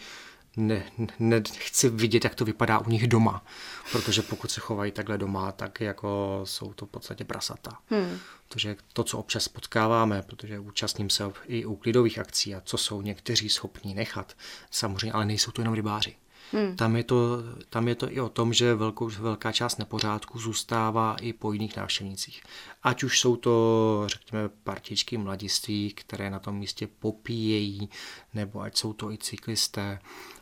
ne, 0.57 0.85
ne, 1.19 1.43
chci 1.59 1.89
vidět, 1.89 2.25
jak 2.25 2.35
to 2.35 2.45
vypadá 2.45 2.79
u 2.79 2.91
nich 2.91 3.09
doma, 3.09 3.45
protože 3.93 4.23
pokud 4.23 4.51
se 4.51 4.61
chovají 4.61 4.93
takhle 4.93 5.19
doma, 5.19 5.53
tak 5.53 5.81
jako 5.81 6.41
jsou 6.45 6.73
to 6.73 6.87
v 6.87 6.89
podstatě 6.89 7.25
prasata. 7.25 7.79
Hmm. 7.91 8.19
Protože 8.49 8.77
to, 8.93 9.05
co 9.05 9.19
občas 9.19 9.49
potkáváme, 9.49 10.23
protože 10.23 10.59
účastním 10.59 11.11
se 11.11 11.33
i 11.47 11.65
u 11.65 11.77
klidových 11.77 12.19
akcí 12.19 12.55
a 12.55 12.63
co 12.65 12.79
jsou 12.79 13.03
někteří 13.03 13.49
schopní 13.49 13.95
nechat, 13.95 14.37
samozřejmě, 14.71 15.13
ale 15.13 15.25
nejsou 15.25 15.51
to 15.51 15.61
jenom 15.61 15.75
rybáři. 15.75 16.17
Hmm. 16.53 16.77
Tam, 16.77 16.97
je 16.97 17.05
to, 17.05 17.39
tam 17.69 17.89
je 17.89 17.95
to 17.95 18.13
i 18.13 18.21
o 18.21 18.29
tom, 18.29 18.53
že 18.53 18.75
velkou, 18.75 19.09
velká 19.09 19.53
část 19.53 19.79
nepořádku 19.79 20.39
zůstává 20.39 21.17
i 21.21 21.33
po 21.33 21.53
jiných 21.53 21.77
návštěvnících. 21.77 22.43
Ať 22.83 23.03
už 23.03 23.21
jsou 23.21 23.37
to, 23.37 24.05
řekněme, 24.07 24.49
partičky 24.49 25.19
mladiství, 25.19 25.93
které 25.93 26.31
na 26.31 26.39
tom 26.39 26.57
místě 26.57 26.87
popíjejí, 26.87 27.89
nebo 28.35 28.61
ať 28.61 28.77
jsou 28.77 28.93
to 28.93 29.13
i 29.13 29.19
cyklisté, 29.19 29.99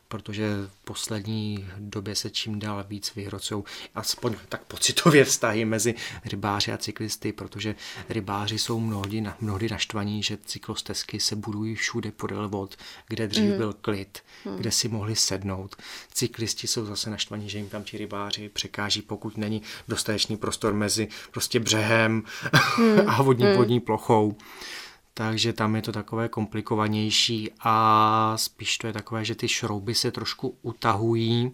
protože 0.09 0.49
v 0.67 0.85
poslední 0.85 1.69
době 1.79 2.15
se 2.15 2.31
čím 2.31 2.59
dál 2.59 2.85
víc 2.89 3.15
vyhrocují 3.15 3.65
aspoň 3.95 4.35
tak 4.49 4.65
pocitově 4.65 5.25
vztahy 5.25 5.65
mezi 5.65 5.95
rybáři 6.25 6.73
a 6.73 6.79
cyklisty, 6.79 7.33
protože 7.33 7.75
rybáři 8.09 8.59
jsou 8.59 8.81
mnohdy, 8.81 9.25
mnohdy 9.41 9.69
naštvaní, 9.69 10.23
že 10.23 10.39
cyklostezky 10.45 11.21
se 11.21 11.37
budují 11.37 11.75
všude 11.75 12.13
podél 12.13 12.49
vod, 12.49 12.77
kde 13.09 13.29
dřív 13.29 13.51
mm. 13.51 13.57
byl 13.57 13.73
klid, 13.73 14.19
mm. 14.45 14.57
kde 14.57 14.71
si 14.71 14.89
mohli 14.89 15.17
sednout. 15.17 15.77
Cyklisti 16.13 16.67
jsou 16.67 16.87
zase 16.87 17.11
naštvaní, 17.11 17.49
že 17.49 17.59
jim 17.59 17.69
tam 17.69 17.83
ti 17.83 17.99
rybáři 17.99 18.49
překáží, 18.49 19.03
pokud 19.03 19.37
není 19.37 19.63
dostatečný 19.89 20.37
prostor 20.37 20.75
mezi 20.75 21.09
prostě 21.31 21.61
břehem 21.61 22.23
mm. 22.79 23.01
a 23.09 23.23
vodní, 23.23 23.47
mm. 23.47 23.57
vodní 23.57 23.81
plochou 23.81 24.37
takže 25.19 25.53
tam 25.53 25.77
je 25.77 25.83
to 25.83 25.93
takové 25.93 26.29
komplikovanější 26.29 27.51
a 27.61 28.33
spíš 28.37 28.79
to 28.79 28.87
je 28.87 28.93
takové, 28.93 29.25
že 29.25 29.35
ty 29.35 29.49
šrouby 29.49 29.95
se 29.95 30.11
trošku 30.11 30.59
utahují, 30.63 31.53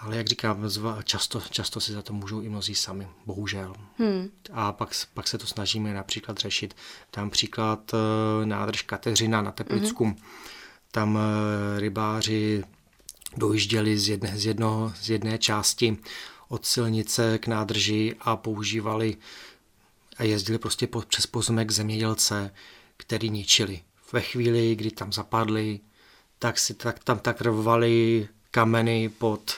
ale 0.00 0.16
jak 0.16 0.26
říkám, 0.26 0.70
často, 1.04 1.42
často 1.50 1.80
si 1.80 1.92
za 1.92 2.02
to 2.02 2.12
můžou 2.12 2.40
i 2.40 2.48
mnozí 2.48 2.74
sami, 2.74 3.08
bohužel. 3.26 3.74
Hmm. 3.98 4.30
A 4.52 4.72
pak, 4.72 4.88
pak 5.14 5.28
se 5.28 5.38
to 5.38 5.46
snažíme 5.46 5.94
například 5.94 6.38
řešit. 6.38 6.76
Tam 7.10 7.30
příklad 7.30 7.94
eh, 7.94 8.46
nádrž 8.46 8.82
Kateřina 8.82 9.42
na 9.42 9.52
Teplicku. 9.52 10.04
Hmm. 10.04 10.16
Tam 10.90 11.18
eh, 11.18 11.80
rybáři 11.80 12.64
dojížděli 13.36 13.98
z 13.98 14.08
jedné, 14.08 14.38
z, 14.38 14.46
jedno, 14.46 14.92
z 14.96 15.10
jedné 15.10 15.38
části 15.38 15.98
od 16.48 16.66
silnice 16.66 17.38
k 17.38 17.46
nádrži 17.46 18.16
a 18.20 18.36
používali 18.36 19.16
a 20.16 20.22
jezdili 20.22 20.58
prostě 20.58 20.86
po, 20.86 21.00
přes 21.00 21.26
pozemek 21.26 21.70
zemědělce, 21.70 22.54
který 22.96 23.30
ničili. 23.30 23.82
Ve 24.12 24.20
chvíli, 24.20 24.76
kdy 24.76 24.90
tam 24.90 25.12
zapadli, 25.12 25.80
tak 26.38 26.58
si 26.58 26.74
tak, 26.74 27.04
tam 27.04 27.18
tak 27.18 27.40
rvali 27.40 28.28
kameny 28.50 29.08
pod 29.08 29.54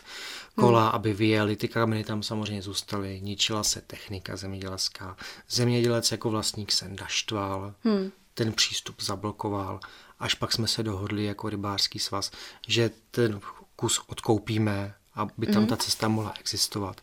kola, 0.54 0.82
hmm. 0.82 0.94
aby 0.94 1.12
vyjeli. 1.12 1.56
Ty 1.56 1.68
kameny 1.68 2.04
tam 2.04 2.22
samozřejmě 2.22 2.62
zůstaly. 2.62 3.20
Ničila 3.22 3.62
se 3.62 3.80
technika 3.80 4.36
zemědělská. 4.36 5.16
Zemědělec 5.48 6.12
jako 6.12 6.30
vlastník 6.30 6.72
se 6.72 6.88
naštval, 6.88 7.74
hmm. 7.84 8.10
ten 8.34 8.52
přístup 8.52 9.02
zablokoval. 9.02 9.80
Až 10.18 10.34
pak 10.34 10.52
jsme 10.52 10.68
se 10.68 10.82
dohodli 10.82 11.24
jako 11.24 11.48
rybářský 11.48 11.98
svaz, 11.98 12.30
že 12.68 12.90
ten 13.10 13.40
kus 13.76 14.00
odkoupíme, 14.06 14.94
aby 15.14 15.46
tam 15.46 15.56
hmm. 15.56 15.66
ta 15.66 15.76
cesta 15.76 16.08
mohla 16.08 16.34
existovat. 16.40 17.00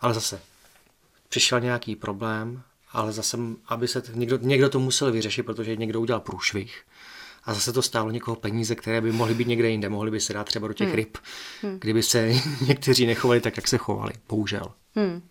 Ale 0.00 0.14
zase, 0.14 0.40
přišel 1.28 1.60
nějaký 1.60 1.96
problém, 1.96 2.62
ale 2.92 3.12
zase, 3.12 3.38
aby 3.66 3.88
se 3.88 4.02
někdo, 4.14 4.38
někdo 4.40 4.68
to 4.68 4.78
musel 4.78 5.12
vyřešit, 5.12 5.42
protože 5.42 5.76
někdo 5.76 6.00
udělal 6.00 6.20
průšvih. 6.20 6.82
A 7.44 7.54
zase 7.54 7.72
to 7.72 7.82
stálo 7.82 8.10
někoho 8.10 8.36
peníze, 8.36 8.74
které 8.74 9.00
by 9.00 9.12
mohly 9.12 9.34
být 9.34 9.48
někde 9.48 9.70
jinde, 9.70 9.88
mohly 9.88 10.10
by 10.10 10.20
se 10.20 10.32
dát 10.32 10.44
třeba 10.44 10.68
do 10.68 10.74
těch 10.74 10.88
hmm. 10.88 10.96
ryb, 10.96 11.18
hmm. 11.62 11.78
kdyby 11.80 12.02
se 12.02 12.32
někteří 12.66 13.06
nechovali 13.06 13.40
tak, 13.40 13.56
jak 13.56 13.68
se 13.68 13.78
chovali, 13.78 14.12
bohužel. 14.28 14.72
Hmm. 14.94 15.22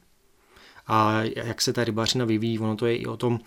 A 0.88 1.22
jak 1.36 1.62
se 1.62 1.74
ta 1.74 1.84
rybařina 1.84 2.26
vyvíjí, 2.26 2.60
ono 2.60 2.76
to 2.76 2.86
je 2.86 2.98
i 2.98 3.06
o 3.06 3.18
tom, 3.18 3.40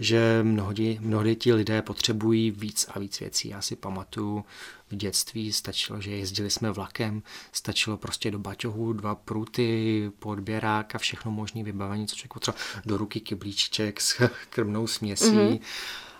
že 0.00 0.42
mnohdy, 0.42 0.98
mnohdy 1.00 1.36
ti 1.36 1.52
lidé 1.52 1.82
potřebují 1.82 2.50
víc 2.50 2.86
a 2.88 2.98
víc 2.98 3.20
věcí. 3.20 3.48
Já 3.48 3.62
si 3.62 3.76
pamatuju 3.76 4.44
v 4.90 4.96
dětství, 4.96 5.52
stačilo, 5.52 6.00
že 6.00 6.10
jezdili 6.10 6.50
jsme 6.50 6.70
vlakem, 6.70 7.22
stačilo 7.52 7.96
prostě 7.96 8.30
do 8.30 8.38
baťohu 8.38 8.92
dva 8.92 9.14
pruty, 9.14 10.10
podběrák 10.18 10.94
a 10.94 10.98
všechno 10.98 11.30
možné 11.30 11.62
vybavení, 11.62 12.06
co 12.06 12.16
člověk 12.16 12.32
potřeba 12.32 12.56
do 12.84 12.96
ruky 12.96 13.20
kyblíček 13.20 14.00
s 14.00 14.22
krmnou 14.50 14.86
směsí 14.86 15.24
mm-hmm. 15.24 15.60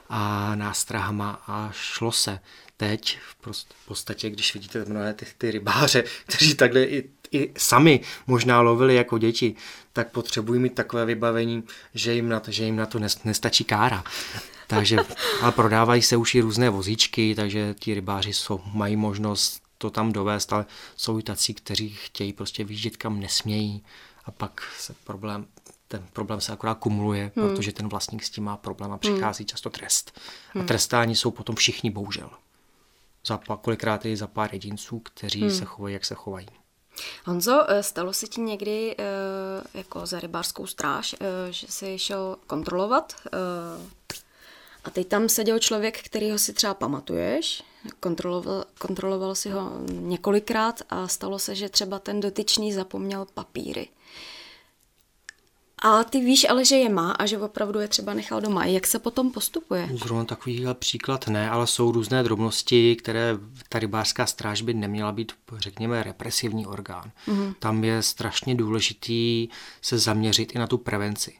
a 0.08 0.54
nástrahama 0.54 1.42
a 1.46 1.70
šlo 1.72 2.12
se. 2.12 2.40
Teď 2.76 3.18
v 3.20 3.86
podstatě, 3.86 4.30
když 4.30 4.54
vidíte 4.54 4.84
mnohé 4.84 5.14
ty, 5.14 5.26
ty 5.38 5.50
rybáře, 5.50 6.04
kteří 6.26 6.54
takhle 6.54 6.84
i 6.84 7.10
i 7.32 7.52
sami 7.58 8.00
možná 8.26 8.60
lovili 8.60 8.94
jako 8.94 9.18
děti, 9.18 9.54
tak 9.92 10.10
potřebují 10.10 10.60
mít 10.60 10.74
takové 10.74 11.04
vybavení, 11.04 11.62
že 11.94 12.14
jim 12.14 12.28
na 12.28 12.40
to, 12.40 12.50
že 12.50 12.64
jim 12.64 12.76
na 12.76 12.86
to 12.86 12.98
nestačí 13.24 13.64
kára. 13.64 14.04
Takže, 14.66 14.96
ale 15.42 15.52
prodávají 15.52 16.02
se 16.02 16.16
už 16.16 16.34
i 16.34 16.40
různé 16.40 16.70
vozíčky, 16.70 17.34
takže 17.34 17.74
ti 17.78 17.94
rybáři 17.94 18.32
jsou, 18.32 18.60
mají 18.74 18.96
možnost 18.96 19.62
to 19.78 19.90
tam 19.90 20.12
dovést, 20.12 20.52
ale 20.52 20.66
jsou 20.96 21.18
i 21.18 21.22
tací, 21.22 21.54
kteří 21.54 21.88
chtějí 21.88 22.32
prostě 22.32 22.64
výjíždět 22.64 22.96
kam 22.96 23.20
nesmějí 23.20 23.84
a 24.24 24.30
pak 24.30 24.62
se 24.78 24.94
problém, 25.04 25.46
ten 25.88 26.06
problém 26.12 26.40
se 26.40 26.52
akorát 26.52 26.78
kumuluje, 26.78 27.32
hmm. 27.36 27.48
protože 27.48 27.72
ten 27.72 27.88
vlastník 27.88 28.24
s 28.24 28.30
tím 28.30 28.44
má 28.44 28.56
problém 28.56 28.92
a 28.92 28.98
přichází 28.98 29.42
hmm. 29.44 29.48
často 29.48 29.70
trest. 29.70 30.20
A 30.54 30.58
hmm. 30.58 30.66
trestání 30.66 31.16
jsou 31.16 31.30
potom 31.30 31.56
všichni, 31.56 31.90
bohužel. 31.90 32.30
Za, 33.26 33.40
kolikrát 33.60 34.06
i 34.06 34.16
za 34.16 34.26
pár 34.26 34.48
jedinců, 34.52 34.98
kteří 34.98 35.40
hmm. 35.40 35.50
se 35.50 35.64
chovají, 35.64 35.92
jak 35.92 36.04
se 36.04 36.14
chovají. 36.14 36.46
Honzo, 37.24 37.64
eh, 37.68 37.82
stalo 37.82 38.12
se 38.12 38.26
ti 38.26 38.40
někdy 38.40 38.96
eh, 38.98 39.04
jako 39.74 40.06
za 40.06 40.20
rybářskou 40.20 40.66
stráž, 40.66 41.14
eh, 41.20 41.52
že 41.52 41.66
jsi 41.66 41.98
šel 41.98 42.36
kontrolovat 42.46 43.14
a 44.84 44.90
teď 44.90 45.08
tam 45.08 45.28
seděl 45.28 45.58
člověk, 45.58 46.02
kterýho 46.02 46.38
si 46.38 46.52
třeba 46.52 46.74
pamatuješ, 46.74 47.62
kontroloval, 48.00 48.64
kontroloval 48.78 49.34
si 49.34 49.50
ho 49.50 49.70
několikrát 49.90 50.82
a 50.90 51.08
stalo 51.08 51.38
se, 51.38 51.54
že 51.54 51.68
třeba 51.68 51.98
ten 51.98 52.20
dotyčný 52.20 52.72
zapomněl 52.72 53.26
papíry. 53.34 53.88
A 55.84 56.04
ty 56.04 56.20
víš 56.20 56.46
ale, 56.48 56.64
že 56.64 56.76
je 56.76 56.88
má 56.88 57.10
a 57.12 57.26
že 57.26 57.38
opravdu 57.38 57.80
je 57.80 57.88
třeba 57.88 58.14
nechal 58.14 58.40
doma. 58.40 58.64
Jak 58.64 58.86
se 58.86 58.98
potom 58.98 59.30
postupuje? 59.30 59.88
Zrovna 59.92 60.24
takovýhle 60.24 60.74
příklad 60.74 61.28
ne, 61.28 61.50
ale 61.50 61.66
jsou 61.66 61.92
různé 61.92 62.22
drobnosti, 62.22 62.96
které 62.96 63.38
ta 63.68 63.78
rybářská 63.78 64.26
stráž 64.26 64.62
by 64.62 64.74
neměla 64.74 65.12
být, 65.12 65.32
řekněme, 65.56 66.02
represivní 66.02 66.66
orgán. 66.66 67.10
Mm-hmm. 67.28 67.54
Tam 67.58 67.84
je 67.84 68.02
strašně 68.02 68.54
důležitý 68.54 69.48
se 69.82 69.98
zaměřit 69.98 70.54
i 70.54 70.58
na 70.58 70.66
tu 70.66 70.78
prevenci. 70.78 71.34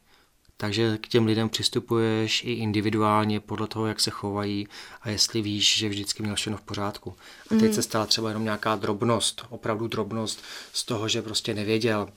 Takže 0.57 0.98
k 0.98 1.09
těm 1.09 1.26
lidem 1.26 1.48
přistupuješ 1.48 2.44
i 2.44 2.52
individuálně 2.52 3.40
podle 3.40 3.66
toho, 3.66 3.87
jak 3.87 4.00
se 4.00 4.11
chovají 4.11 4.68
a 5.02 5.11
jestli 5.11 5.42
víš, 5.42 5.78
že 5.78 5.88
vždycky 5.88 6.22
měl 6.22 6.35
všechno 6.35 6.57
v 6.57 6.61
pořádku. 6.61 7.14
A 7.46 7.48
teď 7.48 7.62
mm. 7.62 7.72
se 7.72 7.83
stala 7.83 8.07
třeba 8.07 8.28
jenom 8.28 8.44
nějaká 8.44 8.76
drobnost, 8.76 9.42
opravdu 9.48 9.88
drobnost 9.88 10.42
z 10.72 10.85
toho, 10.85 11.09
že 11.09 11.22
prostě 11.22 11.55
nevěděl, 11.55 12.09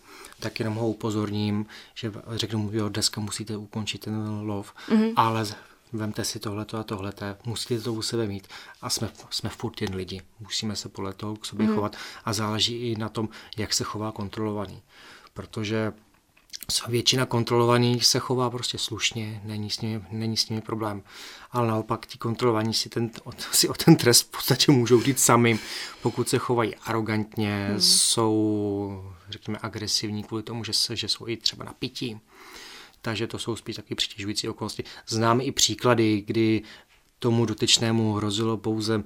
tak 0.45 0.59
jenom 0.59 0.75
ho 0.75 0.89
upozorním, 0.89 1.65
že 1.95 2.11
řeknu 2.35 2.59
mu, 2.59 2.69
jo, 2.73 2.89
dneska 2.89 3.21
musíte 3.21 3.57
ukončit 3.57 3.97
ten 3.97 4.39
lov, 4.41 4.73
mm. 4.91 5.09
ale 5.15 5.45
vemte 5.93 6.25
si 6.25 6.39
tohleto 6.39 6.77
a 6.77 6.83
tohleto, 6.83 7.25
musíte 7.45 7.81
to 7.81 7.93
u 7.93 8.01
sebe 8.01 8.27
mít. 8.27 8.47
A 8.81 8.89
jsme, 8.89 9.09
jsme 9.29 9.49
furt 9.49 9.81
jen 9.81 9.95
lidi, 9.95 10.21
musíme 10.39 10.75
se 10.75 10.89
podle 10.89 11.13
toho 11.13 11.35
k 11.35 11.45
sobě 11.45 11.67
mm. 11.67 11.75
chovat 11.75 11.95
a 12.25 12.33
záleží 12.33 12.91
i 12.91 12.95
na 12.97 13.09
tom, 13.09 13.29
jak 13.57 13.73
se 13.73 13.83
chová 13.83 14.11
kontrolovaný. 14.11 14.81
Protože 15.33 15.93
většina 16.87 17.25
kontrolovaných 17.25 18.05
se 18.05 18.19
chová 18.19 18.49
prostě 18.49 18.77
slušně, 18.77 19.41
není 19.43 19.69
s 19.69 19.81
nimi, 19.81 20.05
není 20.11 20.37
s 20.37 20.49
nimi 20.49 20.61
problém. 20.61 21.03
Ale 21.51 21.67
naopak 21.67 22.05
ti 22.05 22.17
kontrolovaní 22.17 22.73
si, 22.73 22.89
ten, 22.89 23.11
si 23.51 23.69
o 23.69 23.73
ten 23.73 23.95
trest 23.95 24.21
v 24.21 24.31
podstatě 24.31 24.71
můžou 24.71 25.01
říct 25.01 25.23
sami, 25.23 25.59
pokud 26.01 26.29
se 26.29 26.37
chovají 26.37 26.75
arrogantně, 26.75 27.67
hmm. 27.69 27.81
jsou, 27.81 29.13
řekněme, 29.29 29.59
agresivní 29.61 30.23
kvůli 30.23 30.43
tomu, 30.43 30.63
že, 30.63 30.73
se, 30.73 30.95
že 30.95 31.07
jsou 31.07 31.27
i 31.27 31.37
třeba 31.37 31.65
na 31.65 31.73
pití. 31.73 32.19
Takže 33.01 33.27
to 33.27 33.39
jsou 33.39 33.55
spíš 33.55 33.75
taky 33.75 33.95
přitěžující 33.95 34.49
okolnosti. 34.49 34.83
Známe 35.07 35.43
i 35.43 35.51
příklady, 35.51 36.23
kdy 36.25 36.61
tomu 37.19 37.45
dotyčnému 37.45 38.13
hrozilo 38.13 38.57
pouze, 38.57 39.03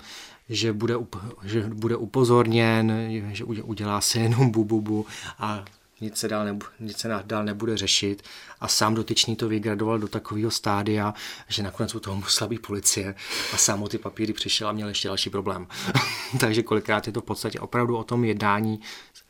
že 0.49 0.73
bude, 0.73 0.95
že 1.43 1.61
bude 1.61 1.95
upozorněn, 1.95 2.91
že 3.31 3.43
udělá 3.43 4.01
si 4.01 4.19
jenom 4.19 4.51
bububu 4.51 5.05
a 5.39 5.65
nic 6.01 6.17
se 6.17 6.27
dál, 6.27 6.45
nebu, 6.45 6.65
nic 6.79 6.97
se 6.97 7.23
dál 7.23 7.43
nebude 7.43 7.77
řešit 7.77 8.23
a 8.59 8.67
sám 8.67 8.95
dotyčný 8.95 9.35
to 9.35 9.49
vygradoval 9.49 9.99
do 9.99 10.07
takového 10.07 10.51
stádia, 10.51 11.13
že 11.47 11.63
nakonec 11.63 11.95
u 11.95 11.99
toho 11.99 12.15
musela 12.15 12.47
být 12.47 12.67
policie 12.67 13.15
a 13.53 13.57
sám 13.57 13.83
o 13.83 13.87
ty 13.87 13.97
papíry 13.97 14.33
přišel 14.33 14.67
a 14.67 14.71
měl 14.71 14.87
ještě 14.87 15.07
další 15.07 15.29
problém. 15.29 15.67
Takže 16.39 16.63
kolikrát 16.63 17.07
je 17.07 17.13
to 17.13 17.21
v 17.21 17.25
podstatě 17.25 17.59
opravdu 17.59 17.97
o 17.97 18.03
tom 18.03 18.25
jednání, 18.25 18.79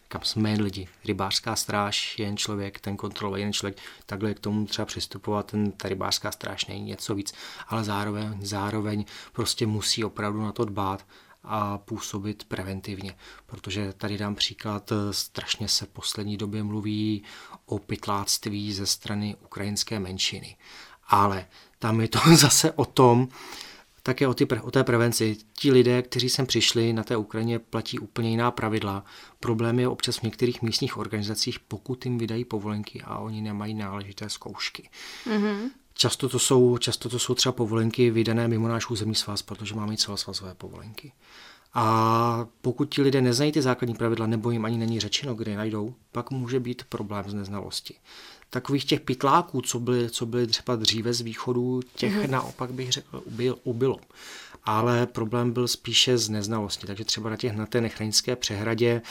kam 0.08 0.22
jsme 0.24 0.52
jen 0.52 0.62
lidi. 0.62 0.88
Rybářská 1.06 1.56
stráž 1.56 2.20
je 2.20 2.26
jen 2.26 2.38
člověk, 2.38 2.80
ten 2.80 2.98
kontroluje 2.98 3.42
jen 3.42 3.54
člověk. 3.54 3.78
Takhle 4.06 4.34
k 4.34 4.40
tomu 4.40 4.66
třeba 4.66 4.86
přistupovat, 4.86 5.46
ten, 5.46 5.72
ta 5.72 5.90
rybářská 5.90 6.32
stráž 6.32 6.66
není 6.66 6.84
něco 6.84 7.16
víc, 7.16 7.34
ale 7.68 7.84
zároveň, 7.84 8.38
zároveň 8.42 9.06
prostě 9.34 9.68
musí 9.68 10.04
opravdu 10.04 10.42
na 10.42 10.52
to 10.52 10.66
dbát 10.66 11.06
a 11.44 11.78
působit 11.78 12.44
preventivně. 12.44 13.16
Protože 13.46 13.94
tady 13.94 14.18
dám 14.18 14.36
příklad, 14.36 14.92
strašně 15.12 15.68
se 15.68 15.86
v 15.86 15.90
poslední 15.90 16.38
době 16.38 16.64
mluví 16.64 17.24
o 17.66 17.80
pytláctví 17.80 18.74
ze 18.74 18.86
strany 18.86 19.36
ukrajinské 19.44 20.00
menšiny. 20.00 20.58
Ale 21.08 21.46
tam 21.80 22.02
je 22.02 22.08
to 22.08 22.20
zase 22.36 22.72
o 22.72 22.86
tom, 22.86 23.28
také 24.04 24.28
o, 24.28 24.34
ty, 24.34 24.48
o 24.62 24.72
té 24.72 24.84
prevenci. 24.84 25.38
Ti 25.54 25.72
lidé, 25.72 26.02
kteří 26.02 26.30
sem 26.30 26.46
přišli 26.46 26.94
na 26.94 27.04
té 27.04 27.18
Ukrajině, 27.18 27.60
platí 27.60 28.00
úplně 28.00 28.30
jiná 28.30 28.52
pravidla. 28.52 29.06
Problém 29.40 29.80
je 29.80 29.88
občas 29.88 30.18
v 30.18 30.24
některých 30.24 30.62
místních 30.62 30.98
organizacích, 30.98 31.60
pokud 31.60 32.06
jim 32.06 32.18
vydají 32.18 32.46
povolenky 32.46 33.02
a 33.02 33.18
oni 33.18 33.42
nemají 33.42 33.74
náležité 33.74 34.30
zkoušky. 34.30 34.90
Mm-hmm. 35.26 35.70
Často 36.00 36.30
to, 36.30 36.40
jsou, 36.40 36.78
často 36.78 37.10
to 37.10 37.20
jsou 37.20 37.36
třeba 37.36 37.54
povolenky 37.54 38.12
vydané 38.12 38.48
mimo 38.48 38.68
náš 38.68 38.90
územní 38.90 39.16
svaz, 39.16 39.42
protože 39.42 39.76
máme 39.76 39.94
i 39.94 39.98
celosvazové 39.98 40.54
povolenky. 40.56 41.12
A 41.74 42.48
pokud 42.62 42.86
ti 42.86 43.02
lidé 43.02 43.22
neznají 43.22 43.52
ty 43.52 43.62
základní 43.62 43.96
pravidla, 43.96 44.28
nebo 44.28 44.52
jim 44.52 44.66
ani 44.66 44.78
není 44.78 45.00
řečeno, 45.00 45.36
kde 45.36 45.52
je 45.52 45.58
najdou, 45.58 45.94
pak 46.12 46.32
může 46.32 46.60
být 46.60 46.84
problém 46.84 47.26
z 47.28 47.34
neznalosti. 47.34 47.96
Takových 48.50 48.86
těch 48.86 49.00
pitláků, 49.00 49.62
co 49.62 49.80
byly, 49.80 50.10
co 50.10 50.26
byly 50.26 50.48
třeba 50.48 50.76
dříve 50.76 51.14
z 51.14 51.22
východu, 51.22 51.82
těch 51.96 52.16
mm-hmm. 52.16 52.30
naopak 52.30 52.74
bych 52.74 52.92
řekl, 52.92 53.22
ubyl, 53.26 53.58
ubylo. 53.64 54.00
Ale 54.64 55.06
problém 55.06 55.52
byl 55.52 55.68
spíše 55.68 56.18
z 56.18 56.30
neznalosti. 56.30 56.88
Takže 56.88 57.06
třeba 57.06 57.30
na, 57.30 57.38
těch, 57.38 57.56
na 57.56 57.66
té 57.66 57.82
nechranické 57.82 58.36
přehradě 58.36 59.02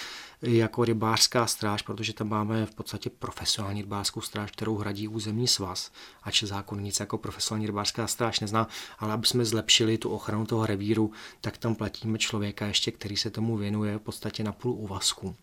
jako 0.43 0.85
rybářská 0.85 1.47
stráž, 1.47 1.83
protože 1.83 2.13
tam 2.13 2.29
máme 2.29 2.67
v 2.67 2.75
podstatě 2.75 3.11
profesionální 3.11 3.83
rybářskou 3.83 4.21
stráž, 4.21 4.51
kterou 4.51 4.77
hradí 4.77 5.09
územní 5.09 5.49
svaz, 5.49 5.91
ač 6.23 6.43
zákon 6.43 6.83
nic 6.83 7.01
jako 7.01 7.19
profesionální 7.19 7.67
rybářská 7.67 8.07
stráž 8.07 8.41
nezná, 8.41 8.69
ale 8.99 9.13
aby 9.13 9.27
jsme 9.27 9.45
zlepšili 9.45 9.99
tu 9.99 10.11
ochranu 10.11 10.47
toho 10.47 10.67
revíru, 10.67 11.13
tak 11.41 11.59
tam 11.59 11.75
platíme 11.75 12.19
člověka 12.19 12.67
ještě, 12.67 12.91
který 12.91 13.17
se 13.17 13.31
tomu 13.31 13.57
věnuje 13.57 13.99
v 13.99 14.03
podstatě 14.03 14.45
na 14.45 14.53
půl 14.53 14.73
úvazku 14.73 15.37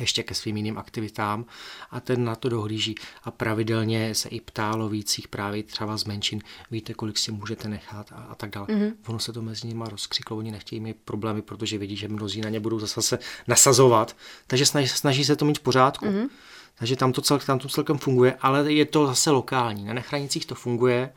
ještě 0.00 0.22
ke 0.22 0.34
svým 0.34 0.56
jiným 0.56 0.78
aktivitám 0.78 1.44
a 1.90 2.00
ten 2.00 2.24
na 2.24 2.34
to 2.34 2.48
dohlíží 2.48 2.94
a 3.24 3.30
pravidelně 3.30 4.14
se 4.14 4.28
i 4.28 4.40
ptá 4.40 4.76
lovících 4.76 5.28
právě 5.28 5.62
třeba 5.62 5.96
z 5.96 6.04
menšin, 6.04 6.40
víte, 6.70 6.94
kolik 6.94 7.18
si 7.18 7.32
můžete 7.32 7.68
nechat 7.68 8.12
a, 8.12 8.16
a 8.16 8.34
tak 8.34 8.50
dále. 8.50 8.66
Mm-hmm. 8.66 8.92
Ono 9.06 9.18
se 9.18 9.32
to 9.32 9.42
mezi 9.42 9.66
nimi 9.66 9.84
rozkřiklo, 9.90 10.36
oni 10.36 10.50
nechtějí 10.50 10.80
mít 10.80 10.96
problémy, 11.04 11.42
protože 11.42 11.78
vidí, 11.78 11.96
že 11.96 12.08
mnozí 12.08 12.40
na 12.40 12.48
ně 12.48 12.60
budou 12.60 12.78
zase 12.78 13.02
se 13.02 13.18
nasazovat, 13.46 14.16
takže 14.46 14.66
snaží, 14.66 14.88
snaží 14.88 15.24
se 15.24 15.36
to 15.36 15.44
mít 15.44 15.58
v 15.58 15.62
pořádku. 15.62 16.06
Mm-hmm. 16.06 16.28
Takže 16.78 16.96
tam 16.96 17.12
to, 17.12 17.22
cel, 17.22 17.38
tam 17.38 17.58
to 17.58 17.68
celkem 17.68 17.98
funguje, 17.98 18.36
ale 18.40 18.72
je 18.72 18.84
to 18.84 19.06
zase 19.06 19.30
lokální. 19.30 19.84
Na 19.84 19.94
nechranicích 19.94 20.46
to 20.46 20.54
funguje, 20.54 21.12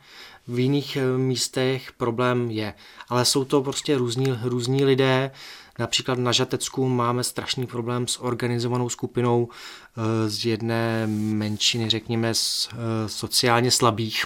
v 0.48 0.58
jiných 0.58 0.96
eh, 0.96 1.18
místech 1.18 1.92
problém 1.92 2.50
je. 2.50 2.74
Ale 3.08 3.24
jsou 3.24 3.44
to 3.44 3.62
prostě 3.62 3.98
různí, 3.98 4.38
různí 4.42 4.84
lidé, 4.84 5.30
Například 5.78 6.18
na 6.18 6.32
Žatecku 6.32 6.88
máme 6.88 7.24
strašný 7.24 7.66
problém 7.66 8.08
s 8.08 8.22
organizovanou 8.22 8.88
skupinou 8.88 9.48
eh, 9.48 10.28
z 10.28 10.46
jedné 10.46 11.06
menšiny, 11.06 11.90
řekněme, 11.90 12.34
z 12.34 12.68
eh, 12.72 13.08
sociálně 13.08 13.70
slabých. 13.70 14.24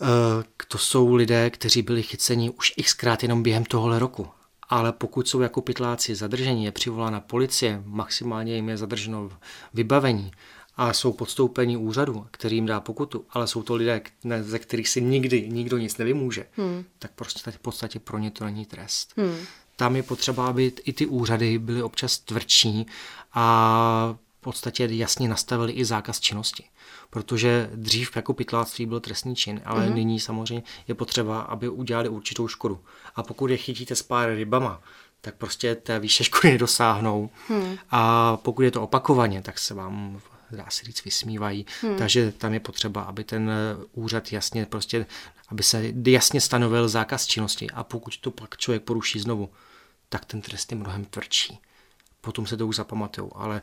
Eh, 0.00 0.44
to 0.68 0.78
jsou 0.78 1.14
lidé, 1.14 1.50
kteří 1.50 1.82
byli 1.82 2.02
chyceni 2.02 2.50
už 2.50 2.72
xkrát 2.82 3.22
jenom 3.22 3.42
během 3.42 3.64
tohohle 3.64 3.98
roku. 3.98 4.28
Ale 4.68 4.92
pokud 4.92 5.28
jsou 5.28 5.40
jako 5.40 5.60
pytláci 5.60 6.14
zadržení, 6.14 6.64
je 6.64 6.72
přivolána 6.72 7.20
policie, 7.20 7.82
maximálně 7.84 8.54
jim 8.54 8.68
je 8.68 8.76
zadrženo 8.76 9.30
vybavení 9.74 10.30
a 10.76 10.92
jsou 10.92 11.12
podstoupení 11.12 11.76
úřadu, 11.76 12.26
který 12.30 12.56
jim 12.56 12.66
dá 12.66 12.80
pokutu, 12.80 13.24
ale 13.30 13.46
jsou 13.46 13.62
to 13.62 13.74
lidé, 13.74 14.00
ze 14.40 14.58
kterých 14.58 14.88
si 14.88 15.02
nikdy 15.02 15.48
nikdo 15.48 15.78
nic 15.78 15.98
nevymůže, 15.98 16.46
hmm. 16.56 16.84
tak 16.98 17.10
prostě 17.14 17.50
v 17.50 17.58
podstatě 17.58 17.98
pro 17.98 18.18
ně 18.18 18.30
to 18.30 18.44
není 18.44 18.66
trest. 18.66 19.12
Hmm 19.16 19.36
tam 19.76 19.96
je 19.96 20.02
potřeba, 20.02 20.46
aby 20.46 20.72
i 20.84 20.92
ty 20.92 21.06
úřady 21.06 21.58
byly 21.58 21.82
občas 21.82 22.18
tvrdší 22.18 22.86
a 23.32 24.16
v 24.38 24.40
podstatě 24.40 24.88
jasně 24.90 25.28
nastavili 25.28 25.72
i 25.72 25.84
zákaz 25.84 26.20
činnosti. 26.20 26.64
Protože 27.10 27.70
dřív 27.74 28.16
jako 28.16 28.34
pytláctví 28.34 28.86
byl 28.86 29.00
trestný 29.00 29.36
čin, 29.36 29.60
ale 29.64 29.86
mm-hmm. 29.86 29.94
nyní 29.94 30.20
samozřejmě 30.20 30.62
je 30.88 30.94
potřeba, 30.94 31.40
aby 31.40 31.68
udělali 31.68 32.08
určitou 32.08 32.48
škodu. 32.48 32.80
A 33.14 33.22
pokud 33.22 33.50
je 33.50 33.56
chytíte 33.56 33.96
s 33.96 34.02
pár 34.02 34.34
rybama, 34.34 34.82
tak 35.20 35.34
prostě 35.34 35.74
té 35.74 35.98
výše 35.98 36.24
škody 36.24 36.48
nedosáhnou. 36.52 37.30
Hmm. 37.48 37.78
A 37.90 38.36
pokud 38.36 38.62
je 38.62 38.70
to 38.70 38.82
opakovaně, 38.82 39.42
tak 39.42 39.58
se 39.58 39.74
vám 39.74 40.20
dá 40.50 40.66
se 40.68 40.84
říct, 40.84 41.04
vysmívají. 41.04 41.66
Hmm. 41.82 41.96
Takže 41.96 42.32
tam 42.32 42.54
je 42.54 42.60
potřeba, 42.60 43.02
aby 43.02 43.24
ten 43.24 43.50
úřad 43.92 44.32
jasně 44.32 44.66
prostě, 44.66 45.06
aby 45.48 45.62
se 45.62 45.92
jasně 46.06 46.40
stanovil 46.40 46.88
zákaz 46.88 47.26
činnosti 47.26 47.70
a 47.70 47.84
pokud 47.84 48.18
to 48.18 48.30
pak 48.30 48.56
člověk 48.56 48.82
poruší 48.82 49.20
znovu, 49.20 49.48
tak 50.08 50.24
ten 50.24 50.40
trest 50.40 50.72
je 50.72 50.78
mnohem 50.78 51.04
tvrdší. 51.04 51.58
Potom 52.20 52.46
se 52.46 52.56
to 52.56 52.66
už 52.66 52.76
zapamatujou, 52.76 53.36
ale 53.36 53.62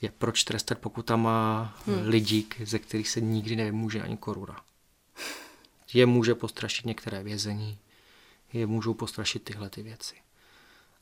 je 0.00 0.12
proč 0.18 0.44
trestat, 0.44 0.78
pokud 0.78 1.06
tam 1.06 1.22
má 1.22 1.74
hmm. 1.86 2.08
lidi, 2.08 2.46
ze 2.64 2.78
kterých 2.78 3.08
se 3.08 3.20
nikdy 3.20 3.56
nevymůže 3.56 4.02
ani 4.02 4.16
koruna. 4.16 4.60
Je 5.94 6.06
může 6.06 6.34
postrašit 6.34 6.86
některé 6.86 7.22
vězení, 7.22 7.78
je 8.52 8.66
můžou 8.66 8.94
postrašit 8.94 9.42
tyhle 9.42 9.70
ty 9.70 9.82
věci. 9.82 10.14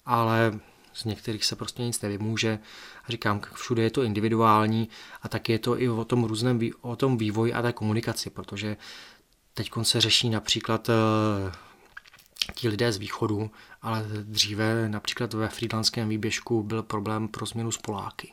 Ale 0.07 0.61
z 0.92 1.05
některých 1.05 1.44
se 1.44 1.57
prostě 1.57 1.83
nic 1.83 2.00
nevymůže. 2.00 2.59
A 3.05 3.12
říkám, 3.12 3.40
všude 3.55 3.83
je 3.83 3.90
to 3.90 4.03
individuální 4.03 4.88
a 5.22 5.29
tak 5.29 5.48
je 5.48 5.59
to 5.59 5.81
i 5.81 5.88
o 5.88 6.05
tom 6.05 6.24
různém 6.24 6.61
o 6.81 6.96
tom 6.96 7.18
vývoji 7.18 7.53
a 7.53 7.62
té 7.62 7.72
komunikaci, 7.72 8.31
protože 8.31 8.76
teď 9.55 9.70
se 9.83 10.00
řeší 10.00 10.31
například 10.31 10.88
eh, 10.88 10.92
ti 12.50 12.68
lidé 12.68 12.92
z 12.92 12.96
východu, 12.96 13.50
ale 13.82 14.06
dříve 14.22 14.88
například 14.88 15.34
ve 15.34 15.48
frýdlanském 15.48 16.08
výběžku 16.08 16.62
byl 16.62 16.82
problém 16.82 17.28
pro 17.28 17.46
změnu 17.46 17.72
s 17.72 17.78
Poláky. 17.78 18.32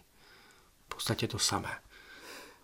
V 0.85 0.95
podstatě 0.95 1.27
to 1.27 1.39
samé. 1.39 1.69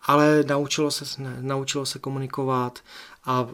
Ale 0.02 0.44
naučilo 0.48 0.92
se, 0.92 1.06
naučilo 1.42 1.86
se 1.86 2.00
komunikovat 2.00 2.80
a 3.26 3.48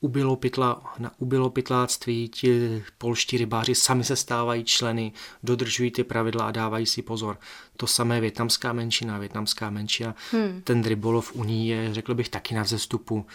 ubilo, 0.00 0.36
pytla, 0.36 0.94
na 0.98 1.12
ubilo 1.18 1.50
pytláctví, 1.50 2.28
ti 2.28 2.82
polští 2.98 3.36
rybáři 3.38 3.74
sami 3.74 4.04
se 4.04 4.16
stávají 4.16 4.64
členy, 4.64 5.12
dodržují 5.42 5.90
ty 5.90 6.04
pravidla 6.04 6.46
a 6.46 6.50
dávají 6.50 6.86
si 6.86 7.02
pozor. 7.02 7.38
To 7.76 7.86
samé 7.86 8.20
větnamská 8.20 8.72
menšina, 8.72 9.18
větnamská 9.18 9.70
menšina, 9.70 10.14
hmm. 10.32 10.62
ten 10.64 10.84
rybolov 10.84 11.32
u 11.34 11.44
ní 11.44 11.68
je, 11.68 11.94
řekl 11.94 12.14
bych, 12.14 12.28
taky 12.28 12.54
na 12.54 12.62
vzestupu. 12.62 13.26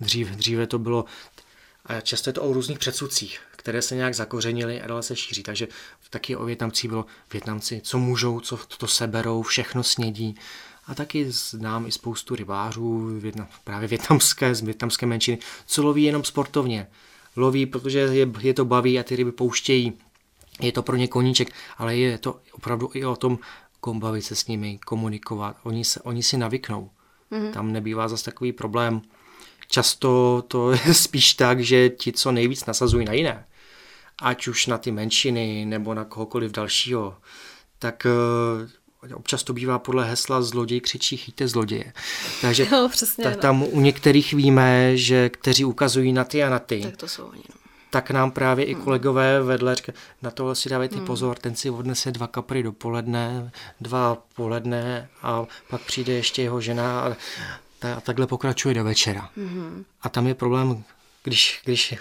Dřív, 0.00 0.30
dříve 0.30 0.66
to 0.66 0.78
bylo, 0.78 1.04
a 1.86 2.00
často 2.00 2.30
je 2.30 2.34
to 2.34 2.42
o 2.42 2.52
různých 2.52 2.78
předsudcích, 2.78 3.40
které 3.66 3.82
se 3.82 3.96
nějak 3.96 4.14
zakořenily 4.14 4.82
a 4.82 4.86
dále 4.86 5.02
se 5.02 5.16
šíří. 5.16 5.42
Takže 5.42 5.68
taky 6.10 6.36
o 6.36 6.44
Větnamcích 6.44 6.90
bylo 6.90 7.06
Větnamci, 7.32 7.80
co 7.84 7.98
můžou, 7.98 8.40
co 8.40 8.56
to 8.78 8.86
seberou, 8.86 9.42
všechno 9.42 9.82
snědí. 9.82 10.36
A 10.86 10.94
taky 10.94 11.26
znám 11.30 11.86
i 11.86 11.92
spoustu 11.92 12.34
rybářů, 12.34 13.18
větnam, 13.20 13.46
právě 13.64 13.88
větnamské, 13.88 14.54
z 14.54 14.62
větnamské 14.62 15.06
menšiny, 15.06 15.38
co 15.66 15.82
loví 15.82 16.02
jenom 16.02 16.24
sportovně. 16.24 16.86
Loví, 17.36 17.66
protože 17.66 17.98
je, 17.98 18.28
je 18.40 18.54
to 18.54 18.64
baví 18.64 18.98
a 18.98 19.02
ty 19.02 19.16
ryby 19.16 19.32
pouštějí. 19.32 19.92
Je 20.60 20.72
to 20.72 20.82
pro 20.82 20.96
ně 20.96 21.08
koníček, 21.08 21.48
ale 21.78 21.96
je 21.96 22.18
to 22.18 22.40
opravdu 22.52 22.90
i 22.94 23.04
o 23.04 23.16
tom, 23.16 23.38
bavit 23.92 24.22
se 24.22 24.34
s 24.34 24.46
nimi, 24.46 24.78
komunikovat. 24.86 25.56
Oni, 25.62 25.84
se, 25.84 26.00
oni 26.00 26.22
si 26.22 26.36
navyknou. 26.36 26.90
Mm-hmm. 27.32 27.50
Tam 27.52 27.72
nebývá 27.72 28.08
zase 28.08 28.24
takový 28.24 28.52
problém. 28.52 29.02
Často 29.68 30.42
to 30.48 30.70
je 30.70 30.94
spíš 30.94 31.34
tak, 31.34 31.60
že 31.60 31.88
ti, 31.88 32.12
co 32.12 32.32
nejvíc 32.32 32.66
nasazují 32.66 33.06
na 33.06 33.12
jiné, 33.12 33.46
ať 34.22 34.48
už 34.48 34.66
na 34.66 34.78
ty 34.78 34.90
menšiny 34.90 35.64
nebo 35.64 35.94
na 35.94 36.04
kohokoliv 36.04 36.52
dalšího, 36.52 37.16
tak 37.78 38.06
eh, 38.06 39.14
občas 39.14 39.42
to 39.42 39.52
bývá 39.52 39.78
podle 39.78 40.04
hesla 40.04 40.42
zloděj 40.42 40.80
křičí 40.80 41.16
chyťte 41.16 41.48
zloděje. 41.48 41.92
Takže 42.40 42.68
no, 42.72 42.88
přesně, 42.88 43.24
tak 43.24 43.36
tam 43.36 43.62
u 43.62 43.80
některých 43.80 44.32
víme, 44.32 44.96
že 44.96 45.28
kteří 45.28 45.64
ukazují 45.64 46.12
na 46.12 46.24
ty 46.24 46.44
a 46.44 46.50
na 46.50 46.58
ty. 46.58 46.80
Tak 46.80 46.96
to 46.96 47.08
jsou 47.08 47.24
oni. 47.24 47.42
No. 47.48 47.56
Tak 47.90 48.10
nám 48.10 48.30
právě 48.30 48.66
hmm. 48.66 48.72
i 48.72 48.84
kolegové 48.84 49.42
vedle 49.42 49.74
říkají, 49.74 49.98
na 50.22 50.30
tohle 50.30 50.54
si 50.54 50.68
dávejte 50.68 50.96
hmm. 50.96 51.06
pozor, 51.06 51.38
ten 51.38 51.56
si 51.56 51.70
odnese 51.70 52.12
dva 52.12 52.26
kapry 52.26 52.62
dopoledne, 52.62 53.52
dva 53.80 54.22
poledne 54.34 55.08
a 55.22 55.44
pak 55.70 55.80
přijde 55.80 56.12
ještě 56.12 56.42
jeho 56.42 56.60
žena 56.60 57.00
a, 57.00 57.16
a 57.96 58.00
takhle 58.00 58.26
pokračuje 58.26 58.74
do 58.74 58.84
večera. 58.84 59.30
Hmm. 59.36 59.84
A 60.02 60.08
tam 60.08 60.26
je 60.26 60.34
problém, 60.34 60.84
když, 61.22 61.60
když 61.64 61.94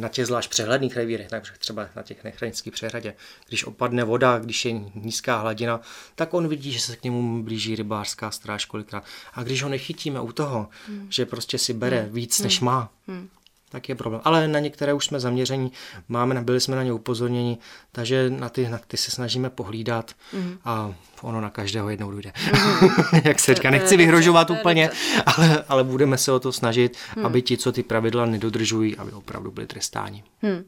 na 0.00 0.08
těch 0.08 0.26
zvlášť 0.26 0.50
přehledných 0.50 0.96
revírech, 0.96 1.28
takže 1.28 1.52
třeba 1.58 1.88
na 1.96 2.02
těch 2.02 2.24
nechranických 2.24 2.72
přehradě, 2.72 3.14
když 3.48 3.64
opadne 3.64 4.04
voda, 4.04 4.38
když 4.38 4.64
je 4.64 4.72
nízká 4.94 5.40
hladina, 5.40 5.80
tak 6.14 6.34
on 6.34 6.48
vidí, 6.48 6.72
že 6.72 6.80
se 6.80 6.96
k 6.96 7.04
němu 7.04 7.42
blíží 7.42 7.76
rybářská 7.76 8.30
stráž 8.30 8.64
kolikrát. 8.64 9.04
A 9.34 9.42
když 9.42 9.62
ho 9.62 9.68
nechytíme 9.68 10.20
u 10.20 10.32
toho, 10.32 10.68
hmm. 10.86 11.06
že 11.10 11.26
prostě 11.26 11.58
si 11.58 11.74
bere 11.74 12.00
hmm. 12.02 12.12
víc, 12.12 12.40
než 12.40 12.60
hmm. 12.60 12.66
má, 12.66 12.90
hmm 13.08 13.28
tak 13.68 13.88
je 13.88 13.94
problém. 13.94 14.22
Ale 14.24 14.48
na 14.48 14.58
některé 14.58 14.92
už 14.92 15.06
jsme 15.06 15.20
zaměření, 15.20 15.72
máme, 16.08 16.42
byli 16.42 16.60
jsme 16.60 16.76
na 16.76 16.82
ně 16.82 16.92
upozorněni, 16.92 17.58
takže 17.92 18.30
na 18.30 18.48
ty, 18.48 18.68
na 18.68 18.78
ty 18.88 18.96
se 18.96 19.10
snažíme 19.10 19.50
pohlídat 19.50 20.12
mm. 20.32 20.58
a 20.64 20.94
ono 21.22 21.40
na 21.40 21.50
každého 21.50 21.90
jednou 21.90 22.12
jde. 22.12 22.32
Mm. 22.52 23.20
Jak 23.24 23.40
se 23.40 23.54
říká, 23.54 23.70
nechci 23.70 23.96
vyhrožovat 23.96 24.50
úplně, 24.50 24.90
ale, 25.26 25.64
ale 25.68 25.84
budeme 25.84 26.18
se 26.18 26.32
o 26.32 26.40
to 26.40 26.52
snažit, 26.52 26.96
mm. 27.16 27.26
aby 27.26 27.42
ti, 27.42 27.56
co 27.56 27.72
ty 27.72 27.82
pravidla 27.82 28.26
nedodržují, 28.26 28.96
aby 28.96 29.12
opravdu 29.12 29.50
byli 29.50 29.66
trestáni. 29.66 30.24
Hmm. 30.42 30.64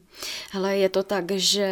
Ale 0.53 0.77
je 0.77 0.89
to 0.89 1.03
tak, 1.03 1.31
že 1.31 1.67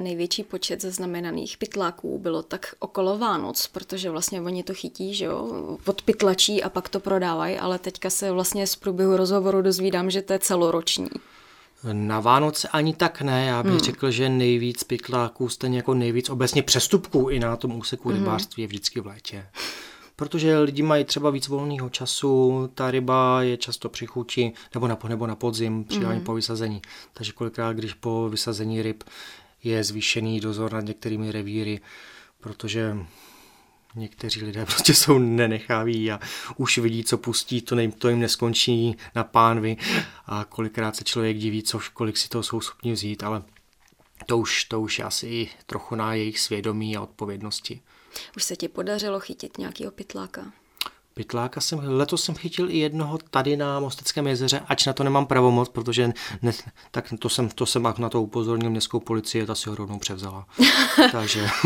největší 0.00 0.42
počet 0.42 0.82
zaznamenaných 0.82 1.56
pytláků 1.56 2.18
bylo 2.18 2.42
tak 2.42 2.74
okolo 2.78 3.18
Vánoc, 3.18 3.66
protože 3.66 4.10
vlastně 4.10 4.40
oni 4.40 4.62
to 4.62 4.74
chytí, 4.74 5.14
že 5.14 5.24
jo, 5.24 5.78
od 5.86 6.02
pytlačí 6.02 6.62
a 6.62 6.68
pak 6.68 6.88
to 6.88 7.00
prodávají, 7.00 7.58
ale 7.58 7.78
teďka 7.78 8.10
se 8.10 8.32
vlastně 8.32 8.66
z 8.66 8.76
průběhu 8.76 9.16
rozhovoru 9.16 9.62
dozvídám, 9.62 10.10
že 10.10 10.22
to 10.22 10.32
je 10.32 10.38
celoroční. 10.70 11.08
Na 11.92 12.20
Vánoce 12.20 12.68
ani 12.68 12.94
tak 12.94 13.22
ne, 13.22 13.46
já 13.46 13.62
bych 13.62 13.72
hmm. 13.72 13.80
řekl, 13.80 14.10
že 14.10 14.28
nejvíc 14.28 14.84
pytláků, 14.84 15.48
stejně 15.48 15.76
jako 15.76 15.94
nejvíc 15.94 16.30
obecně 16.30 16.62
přestupků 16.62 17.28
i 17.28 17.38
na 17.38 17.56
tom 17.56 17.78
úseku 17.78 18.08
hmm. 18.08 18.18
rybářství 18.18 18.62
je 18.62 18.66
vždycky 18.66 19.00
v 19.00 19.06
létě. 19.06 19.46
Protože 20.16 20.58
lidi 20.58 20.82
mají 20.82 21.04
třeba 21.04 21.30
víc 21.30 21.48
volného 21.48 21.88
času, 21.88 22.68
ta 22.74 22.90
ryba 22.90 23.42
je 23.42 23.56
často 23.56 23.88
při 23.88 24.06
chuti, 24.06 24.52
nebo 24.74 24.88
na, 24.88 24.98
nebo 25.08 25.26
na 25.26 25.36
podzim, 25.36 25.84
při 25.84 25.98
mm. 25.98 26.20
po 26.20 26.34
vysazení. 26.34 26.82
Takže 27.12 27.32
kolikrát, 27.32 27.72
když 27.72 27.94
po 27.94 28.28
vysazení 28.28 28.82
ryb 28.82 29.04
je 29.64 29.84
zvýšený 29.84 30.40
dozor 30.40 30.72
nad 30.72 30.84
některými 30.84 31.32
revíry, 31.32 31.80
protože 32.40 32.96
někteří 33.94 34.44
lidé 34.44 34.66
prostě 34.66 34.94
jsou 34.94 35.18
nenecháví 35.18 36.12
a 36.12 36.20
už 36.56 36.78
vidí, 36.78 37.04
co 37.04 37.18
pustí, 37.18 37.62
to, 37.62 37.74
ne, 37.74 37.92
to 37.92 38.08
jim 38.08 38.20
neskončí 38.20 38.96
na 39.14 39.24
pánvi 39.24 39.76
a 40.26 40.44
kolikrát 40.44 40.96
se 40.96 41.04
člověk 41.04 41.36
diví, 41.36 41.62
co, 41.62 41.80
kolik 41.92 42.16
si 42.16 42.28
toho 42.28 42.42
jsou 42.42 42.60
schopni 42.60 42.92
vzít, 42.92 43.22
ale 43.22 43.42
to 44.26 44.38
už, 44.38 44.64
to 44.64 44.80
už 44.80 44.98
je 44.98 45.04
asi 45.04 45.48
trochu 45.66 45.94
na 45.94 46.14
jejich 46.14 46.40
svědomí 46.40 46.96
a 46.96 47.02
odpovědnosti. 47.02 47.80
Už 48.36 48.44
se 48.44 48.56
ti 48.56 48.68
podařilo 48.68 49.20
chytit 49.20 49.58
nějakého 49.58 49.92
pytláka? 49.92 50.52
Pytláka 51.14 51.60
jsem, 51.60 51.80
letos 51.82 52.24
jsem 52.24 52.34
chytil 52.34 52.70
i 52.70 52.78
jednoho 52.78 53.18
tady 53.30 53.56
na 53.56 53.80
Mosteckém 53.80 54.26
jezeře, 54.26 54.62
ač 54.68 54.86
na 54.86 54.92
to 54.92 55.04
nemám 55.04 55.26
pravomoc, 55.26 55.68
protože 55.68 56.12
ne, 56.42 56.52
tak 56.90 57.14
to 57.18 57.28
jsem, 57.28 57.48
to 57.48 57.66
jsem 57.66 57.82
na 57.98 58.08
to 58.08 58.22
upozornil 58.22 58.70
městskou 58.70 59.00
policii, 59.00 59.46
ta 59.46 59.54
si 59.54 59.68
ho 59.68 59.74
rovnou 59.74 59.98
převzala. 59.98 60.46
Takže... 61.12 61.48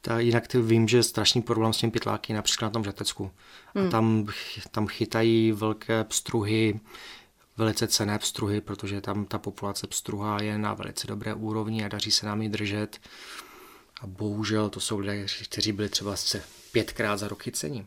Ta, 0.00 0.20
jinak 0.20 0.54
vím, 0.54 0.88
že 0.88 0.96
je 0.96 1.02
strašný 1.02 1.42
problém 1.42 1.72
s 1.72 1.78
tím 1.78 1.90
pytláky, 1.90 2.32
například 2.32 2.68
na 2.68 2.72
tom 2.72 2.84
Žatecku. 2.84 3.24
Mm. 3.24 3.30
A 3.74 3.80
hmm. 3.80 3.90
tam, 3.90 4.26
tam 4.70 4.86
chytají 4.86 5.52
velké 5.52 6.04
pstruhy, 6.04 6.80
velice 7.56 7.86
cené 7.86 8.18
pstruhy, 8.18 8.60
protože 8.60 9.00
tam 9.00 9.24
ta 9.24 9.38
populace 9.38 9.86
pstruha 9.86 10.42
je 10.42 10.58
na 10.58 10.74
velice 10.74 11.06
dobré 11.06 11.34
úrovni 11.34 11.84
a 11.84 11.88
daří 11.88 12.10
se 12.10 12.26
nám 12.26 12.42
ji 12.42 12.48
držet. 12.48 13.00
A 14.00 14.06
bohužel 14.06 14.70
to 14.70 14.80
jsou 14.80 14.98
lidé, 14.98 15.26
kteří 15.44 15.72
byli 15.72 15.88
třeba 15.88 16.16
se 16.16 16.42
pětkrát 16.72 17.18
za 17.18 17.28
roky 17.28 17.52
cení. 17.52 17.86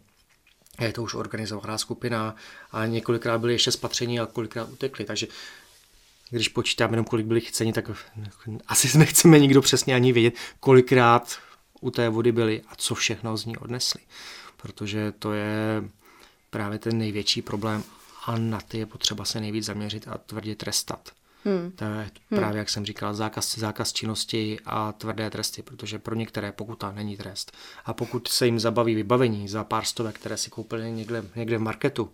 Je 0.79 0.93
to 0.93 1.03
už 1.03 1.13
organizovaná 1.13 1.77
skupina 1.77 2.35
a 2.71 2.85
několikrát 2.85 3.37
byli 3.37 3.53
ještě 3.53 3.71
spatření 3.71 4.19
a 4.19 4.25
kolikrát 4.25 4.69
utekli. 4.69 5.05
Takže 5.05 5.27
když 6.29 6.47
počítáme 6.47 6.93
jenom, 6.93 7.05
kolik 7.05 7.25
byli 7.25 7.41
chyceni, 7.41 7.73
tak 7.73 7.91
asi 8.67 8.97
nechceme 8.97 9.39
nikdo 9.39 9.61
přesně 9.61 9.95
ani 9.95 10.13
vědět, 10.13 10.33
kolikrát 10.59 11.37
u 11.81 11.91
té 11.91 12.09
vody 12.09 12.31
byli 12.31 12.61
a 12.67 12.75
co 12.75 12.95
všechno 12.95 13.37
z 13.37 13.45
ní 13.45 13.57
odnesli. 13.57 14.01
Protože 14.57 15.11
to 15.11 15.33
je 15.33 15.83
právě 16.49 16.79
ten 16.79 16.97
největší 16.97 17.41
problém 17.41 17.83
a 18.25 18.37
na 18.37 18.61
ty 18.61 18.77
je 18.77 18.85
potřeba 18.85 19.25
se 19.25 19.39
nejvíc 19.39 19.65
zaměřit 19.65 20.07
a 20.07 20.17
tvrdě 20.17 20.55
trestat. 20.55 21.09
Hmm. 21.45 21.71
To 21.71 21.83
je 21.83 21.89
hmm. 21.91 22.39
právě, 22.39 22.59
jak 22.59 22.69
jsem 22.69 22.85
říkal, 22.85 23.13
zákaz, 23.13 23.57
zákaz 23.57 23.93
činnosti 23.93 24.59
a 24.65 24.91
tvrdé 24.91 25.29
tresty, 25.29 25.61
protože 25.61 25.99
pro 25.99 26.15
některé 26.15 26.51
pokuta 26.51 26.91
není 26.91 27.17
trest. 27.17 27.51
A 27.85 27.93
pokud 27.93 28.27
se 28.27 28.45
jim 28.45 28.59
zabaví 28.59 28.95
vybavení 28.95 29.47
za 29.47 29.63
pár 29.63 29.85
stovek, 29.85 30.19
které 30.19 30.37
si 30.37 30.49
koupili 30.49 30.91
někde, 30.91 31.23
někde 31.35 31.57
v 31.57 31.61
marketu, 31.61 32.11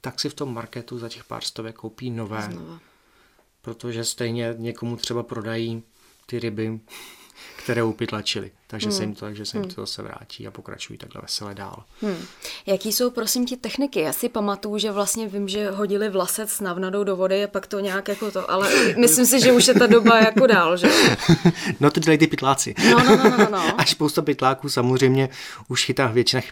tak 0.00 0.20
si 0.20 0.28
v 0.28 0.34
tom 0.34 0.54
marketu 0.54 0.98
za 0.98 1.08
těch 1.08 1.24
pár 1.24 1.42
stovek 1.42 1.76
koupí 1.76 2.10
nové. 2.10 2.42
Znova. 2.42 2.80
Protože 3.62 4.04
stejně 4.04 4.54
někomu 4.58 4.96
třeba 4.96 5.22
prodají 5.22 5.82
ty 6.26 6.38
ryby 6.38 6.80
které 7.56 7.82
upytlačili. 7.82 8.50
Takže 8.66 8.88
hmm. 8.88 8.96
se 8.96 9.02
jim 9.02 9.14
to, 9.14 9.20
takže 9.20 9.46
se 9.46 9.56
jim 9.56 9.64
hmm. 9.64 9.74
to 9.74 9.82
zase 9.82 10.02
vrátí 10.02 10.46
a 10.46 10.50
pokračují 10.50 10.98
takhle 10.98 11.22
veselé 11.22 11.54
dál. 11.54 11.84
Hmm. 12.02 12.24
Jaký 12.66 12.92
jsou, 12.92 13.10
prosím, 13.10 13.46
ti 13.46 13.56
techniky? 13.56 14.00
Já 14.00 14.12
si 14.12 14.28
pamatuju, 14.28 14.78
že 14.78 14.90
vlastně 14.90 15.28
vím, 15.28 15.48
že 15.48 15.70
hodili 15.70 16.08
vlasec 16.08 16.60
navnadou 16.60 17.04
do 17.04 17.16
vody 17.16 17.44
a 17.44 17.48
pak 17.48 17.66
to 17.66 17.80
nějak 17.80 18.08
jako 18.08 18.30
to, 18.30 18.50
ale 18.50 18.70
myslím 18.98 19.26
si, 19.26 19.40
že 19.40 19.52
už 19.52 19.68
je 19.68 19.74
ta 19.74 19.86
doba 19.86 20.18
jako 20.18 20.46
dál, 20.46 20.76
že? 20.76 20.88
no 21.80 21.90
to 21.90 22.00
dělají 22.00 22.18
ty 22.18 22.26
pytláci. 22.26 22.74
No, 22.90 23.04
no, 23.04 23.16
no, 23.16 23.38
no, 23.38 23.48
no. 23.50 23.74
A 23.80 23.84
spousta 23.84 24.22
pytláků 24.22 24.68
samozřejmě 24.68 25.28
už 25.68 25.84
chytá, 25.84 26.06
většina 26.06 26.42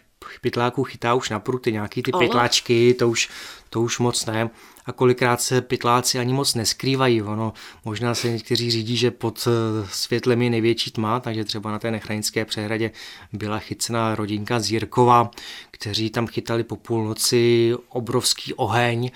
pytláků 0.40 0.84
chytá 0.84 1.14
už 1.14 1.30
na 1.30 1.40
pruty, 1.40 1.72
nějaký 1.72 2.02
ty 2.02 2.12
pytláčky, 2.18 2.94
to 2.94 3.08
už, 3.08 3.28
to 3.70 3.80
už 3.80 3.98
moc 3.98 4.26
ne 4.26 4.50
a 4.88 4.92
kolikrát 4.92 5.40
se 5.40 5.60
pytláci 5.60 6.18
ani 6.18 6.32
moc 6.32 6.54
neskrývají. 6.54 7.22
Ono, 7.22 7.52
možná 7.84 8.14
se 8.14 8.28
někteří 8.28 8.70
řídí, 8.70 8.96
že 8.96 9.10
pod 9.10 9.48
eh, 9.48 9.88
světlem 9.92 10.42
je 10.42 10.50
největší 10.50 10.90
tma, 10.90 11.20
takže 11.20 11.44
třeba 11.44 11.72
na 11.72 11.78
té 11.78 11.90
nechranické 11.90 12.44
přehradě 12.44 12.90
byla 13.32 13.58
chycená 13.58 14.14
rodinka 14.14 14.60
z 14.60 14.70
Jirkova, 14.70 15.30
kteří 15.70 16.10
tam 16.10 16.26
chytali 16.26 16.64
po 16.64 16.76
půlnoci 16.76 17.72
obrovský 17.88 18.54
oheň 18.54 19.10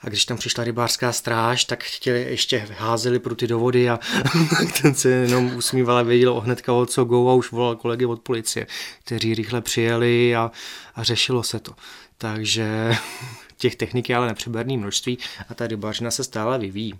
a 0.00 0.08
když 0.08 0.24
tam 0.24 0.36
přišla 0.36 0.64
rybářská 0.64 1.12
stráž, 1.12 1.64
tak 1.64 1.84
chtěli 1.84 2.22
ještě 2.22 2.68
házeli 2.78 3.18
pruty 3.18 3.46
do 3.46 3.58
vody 3.58 3.90
a 3.90 4.00
ten 4.82 4.94
se 4.94 5.08
jenom 5.08 5.56
usmíval 5.56 5.96
a 5.96 6.02
věděl 6.02 6.40
hnedka 6.40 6.72
o 6.72 6.86
co 6.86 7.04
go 7.04 7.30
a 7.30 7.34
už 7.34 7.50
volal 7.50 7.76
kolegy 7.76 8.06
od 8.06 8.20
policie, 8.20 8.66
kteří 9.04 9.34
rychle 9.34 9.60
přijeli 9.60 10.36
a, 10.36 10.50
a 10.94 11.02
řešilo 11.02 11.42
se 11.42 11.60
to. 11.60 11.72
Takže 12.18 12.96
těch 13.62 13.76
technik 13.76 14.08
je 14.08 14.16
ale 14.16 14.26
nepřeberné 14.26 14.76
množství 14.76 15.18
a 15.48 15.54
ta 15.54 15.66
rybařina 15.66 16.10
se 16.10 16.24
stále 16.24 16.58
vyvíjí. 16.58 16.94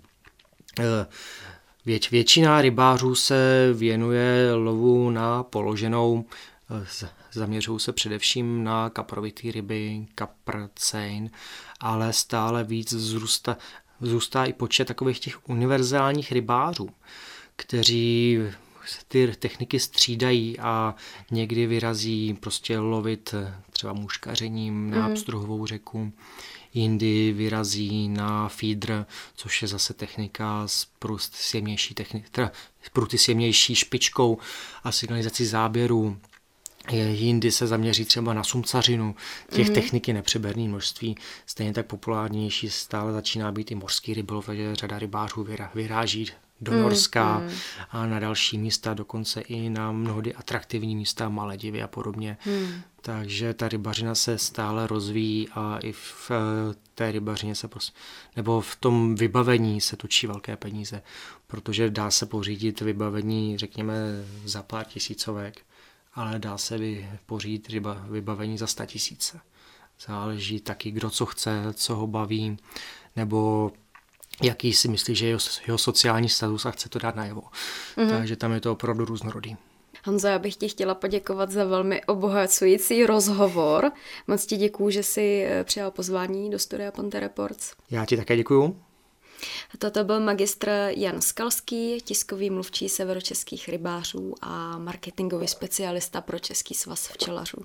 Eh, 0.79 1.05
věč, 1.85 2.11
většina 2.11 2.61
rybářů 2.61 3.15
se 3.15 3.69
věnuje 3.73 4.53
lovu 4.53 5.09
na 5.09 5.43
položenou, 5.43 6.25
eh, 6.71 7.07
zaměřují 7.31 7.79
se 7.79 7.93
především 7.93 8.63
na 8.63 8.89
kaprovitý 8.89 9.51
ryby, 9.51 10.05
kapr, 10.15 10.69
cejn, 10.75 11.29
ale 11.79 12.13
stále 12.13 12.63
víc 12.63 12.93
zrůstá, 12.93 13.57
zrůstá 14.01 14.45
i 14.45 14.53
počet 14.53 14.85
takových 14.87 15.19
těch 15.19 15.49
univerzálních 15.49 16.31
rybářů, 16.31 16.89
kteří 17.55 18.39
ty 19.07 19.33
techniky 19.39 19.79
střídají 19.79 20.59
a 20.59 20.95
někdy 21.31 21.67
vyrazí 21.67 22.33
prostě 22.33 22.79
lovit 22.79 23.35
třeba 23.71 23.93
muškařením 23.93 24.89
na 24.89 24.97
mm. 24.97 25.11
Abstruhovou 25.11 25.65
řeku, 25.65 26.13
jindy 26.73 27.31
vyrazí 27.31 28.09
na 28.09 28.49
feeder, 28.49 29.05
což 29.35 29.61
je 29.61 29.67
zase 29.67 29.93
technika 29.93 30.67
s 30.67 30.87
prust 30.99 31.35
jemnější, 31.53 31.93
technik, 31.93 32.29
teda 32.29 32.51
pruty 32.93 33.17
s 33.17 33.27
jemnější 33.27 33.75
špičkou 33.75 34.37
a 34.83 34.91
signalizací 34.91 35.45
záběru. 35.45 36.17
Jindy 36.91 37.51
se 37.51 37.67
zaměří 37.67 38.05
třeba 38.05 38.33
na 38.33 38.43
sumcařinu. 38.43 39.15
Těch 39.49 39.67
mm-hmm. 39.67 39.73
technik 39.73 40.07
je 40.07 40.13
nepřeberné 40.13 40.63
množství. 40.63 41.15
Stejně 41.45 41.73
tak 41.73 41.85
populárnější 41.85 42.69
stále 42.69 43.13
začíná 43.13 43.51
být 43.51 43.71
i 43.71 43.75
mořský 43.75 44.13
rybolov, 44.13 44.45
takže 44.45 44.75
řada 44.75 44.99
rybářů 44.99 45.47
vyráží 45.73 46.31
do 46.63 46.71
mm, 46.71 46.79
Norska 46.79 47.39
mm. 47.39 47.49
a 47.89 48.05
na 48.05 48.19
další 48.19 48.57
místa, 48.57 48.93
dokonce 48.93 49.41
i 49.41 49.69
na 49.69 49.91
mnohdy 49.91 50.33
atraktivní 50.33 50.95
místa, 50.95 51.29
Maledivy 51.29 51.83
a 51.83 51.87
podobně. 51.87 52.37
Mm. 52.45 52.81
Takže 53.01 53.53
ta 53.53 53.67
rybařina 53.67 54.15
se 54.15 54.37
stále 54.37 54.87
rozvíjí 54.87 55.49
a 55.49 55.77
i 55.77 55.91
v 55.91 56.31
eh, 56.31 56.75
té 56.95 57.11
rybařině 57.11 57.55
se 57.55 57.67
pos... 57.67 57.93
nebo 58.35 58.61
v 58.61 58.75
tom 58.75 59.15
vybavení 59.15 59.81
se 59.81 59.97
točí 59.97 60.27
velké 60.27 60.57
peníze, 60.57 61.01
protože 61.47 61.89
dá 61.89 62.11
se 62.11 62.25
pořídit 62.25 62.81
vybavení, 62.81 63.57
řekněme, 63.57 63.93
za 64.45 64.63
pár 64.63 64.85
tisícovek, 64.85 65.61
ale 66.13 66.39
dá 66.39 66.57
se 66.57 66.79
pořídit 67.25 67.69
ryba, 67.69 68.05
vybavení 68.09 68.57
za 68.57 68.67
sta 68.67 68.85
tisíce. 68.85 69.39
Záleží 70.07 70.59
taky, 70.59 70.91
kdo 70.91 71.09
co 71.09 71.25
chce, 71.25 71.63
co 71.73 71.95
ho 71.95 72.07
baví, 72.07 72.57
nebo 73.15 73.71
jaký 74.41 74.73
si 74.73 74.87
myslí, 74.87 75.15
že 75.15 75.25
je 75.25 75.29
jeho, 75.29 75.39
jeho 75.67 75.77
sociální 75.77 76.29
status 76.29 76.65
a 76.65 76.71
chce 76.71 76.89
to 76.89 76.99
dát 76.99 77.15
najevo. 77.15 77.41
Mm-hmm. 77.97 78.09
Takže 78.09 78.35
tam 78.35 78.51
je 78.51 78.61
to 78.61 78.71
opravdu 78.71 79.05
různorodý. 79.05 79.57
Honzo, 80.05 80.27
já 80.27 80.39
bych 80.39 80.55
ti 80.55 80.69
chtěla 80.69 80.95
poděkovat 80.95 81.51
za 81.51 81.63
velmi 81.63 82.03
obohacující 82.03 83.05
rozhovor. 83.05 83.91
Moc 84.27 84.45
ti 84.45 84.57
děkuju, 84.57 84.89
že 84.89 85.03
jsi 85.03 85.45
eh, 85.47 85.63
přijal 85.63 85.91
pozvání 85.91 86.49
do 86.49 86.59
studia 86.59 86.91
Ponte 86.91 87.19
Reports. 87.19 87.73
Já 87.91 88.05
ti 88.05 88.17
také 88.17 88.35
děkuju. 88.35 88.77
Toto 89.77 90.03
byl 90.03 90.19
magistr 90.19 90.69
Jan 90.89 91.21
Skalský, 91.21 92.01
tiskový 92.01 92.49
mluvčí 92.49 92.89
severočeských 92.89 93.69
rybářů 93.69 94.33
a 94.41 94.77
marketingový 94.77 95.47
specialista 95.47 96.21
pro 96.21 96.39
Český 96.39 96.73
svaz 96.73 97.07
včelařů. 97.07 97.57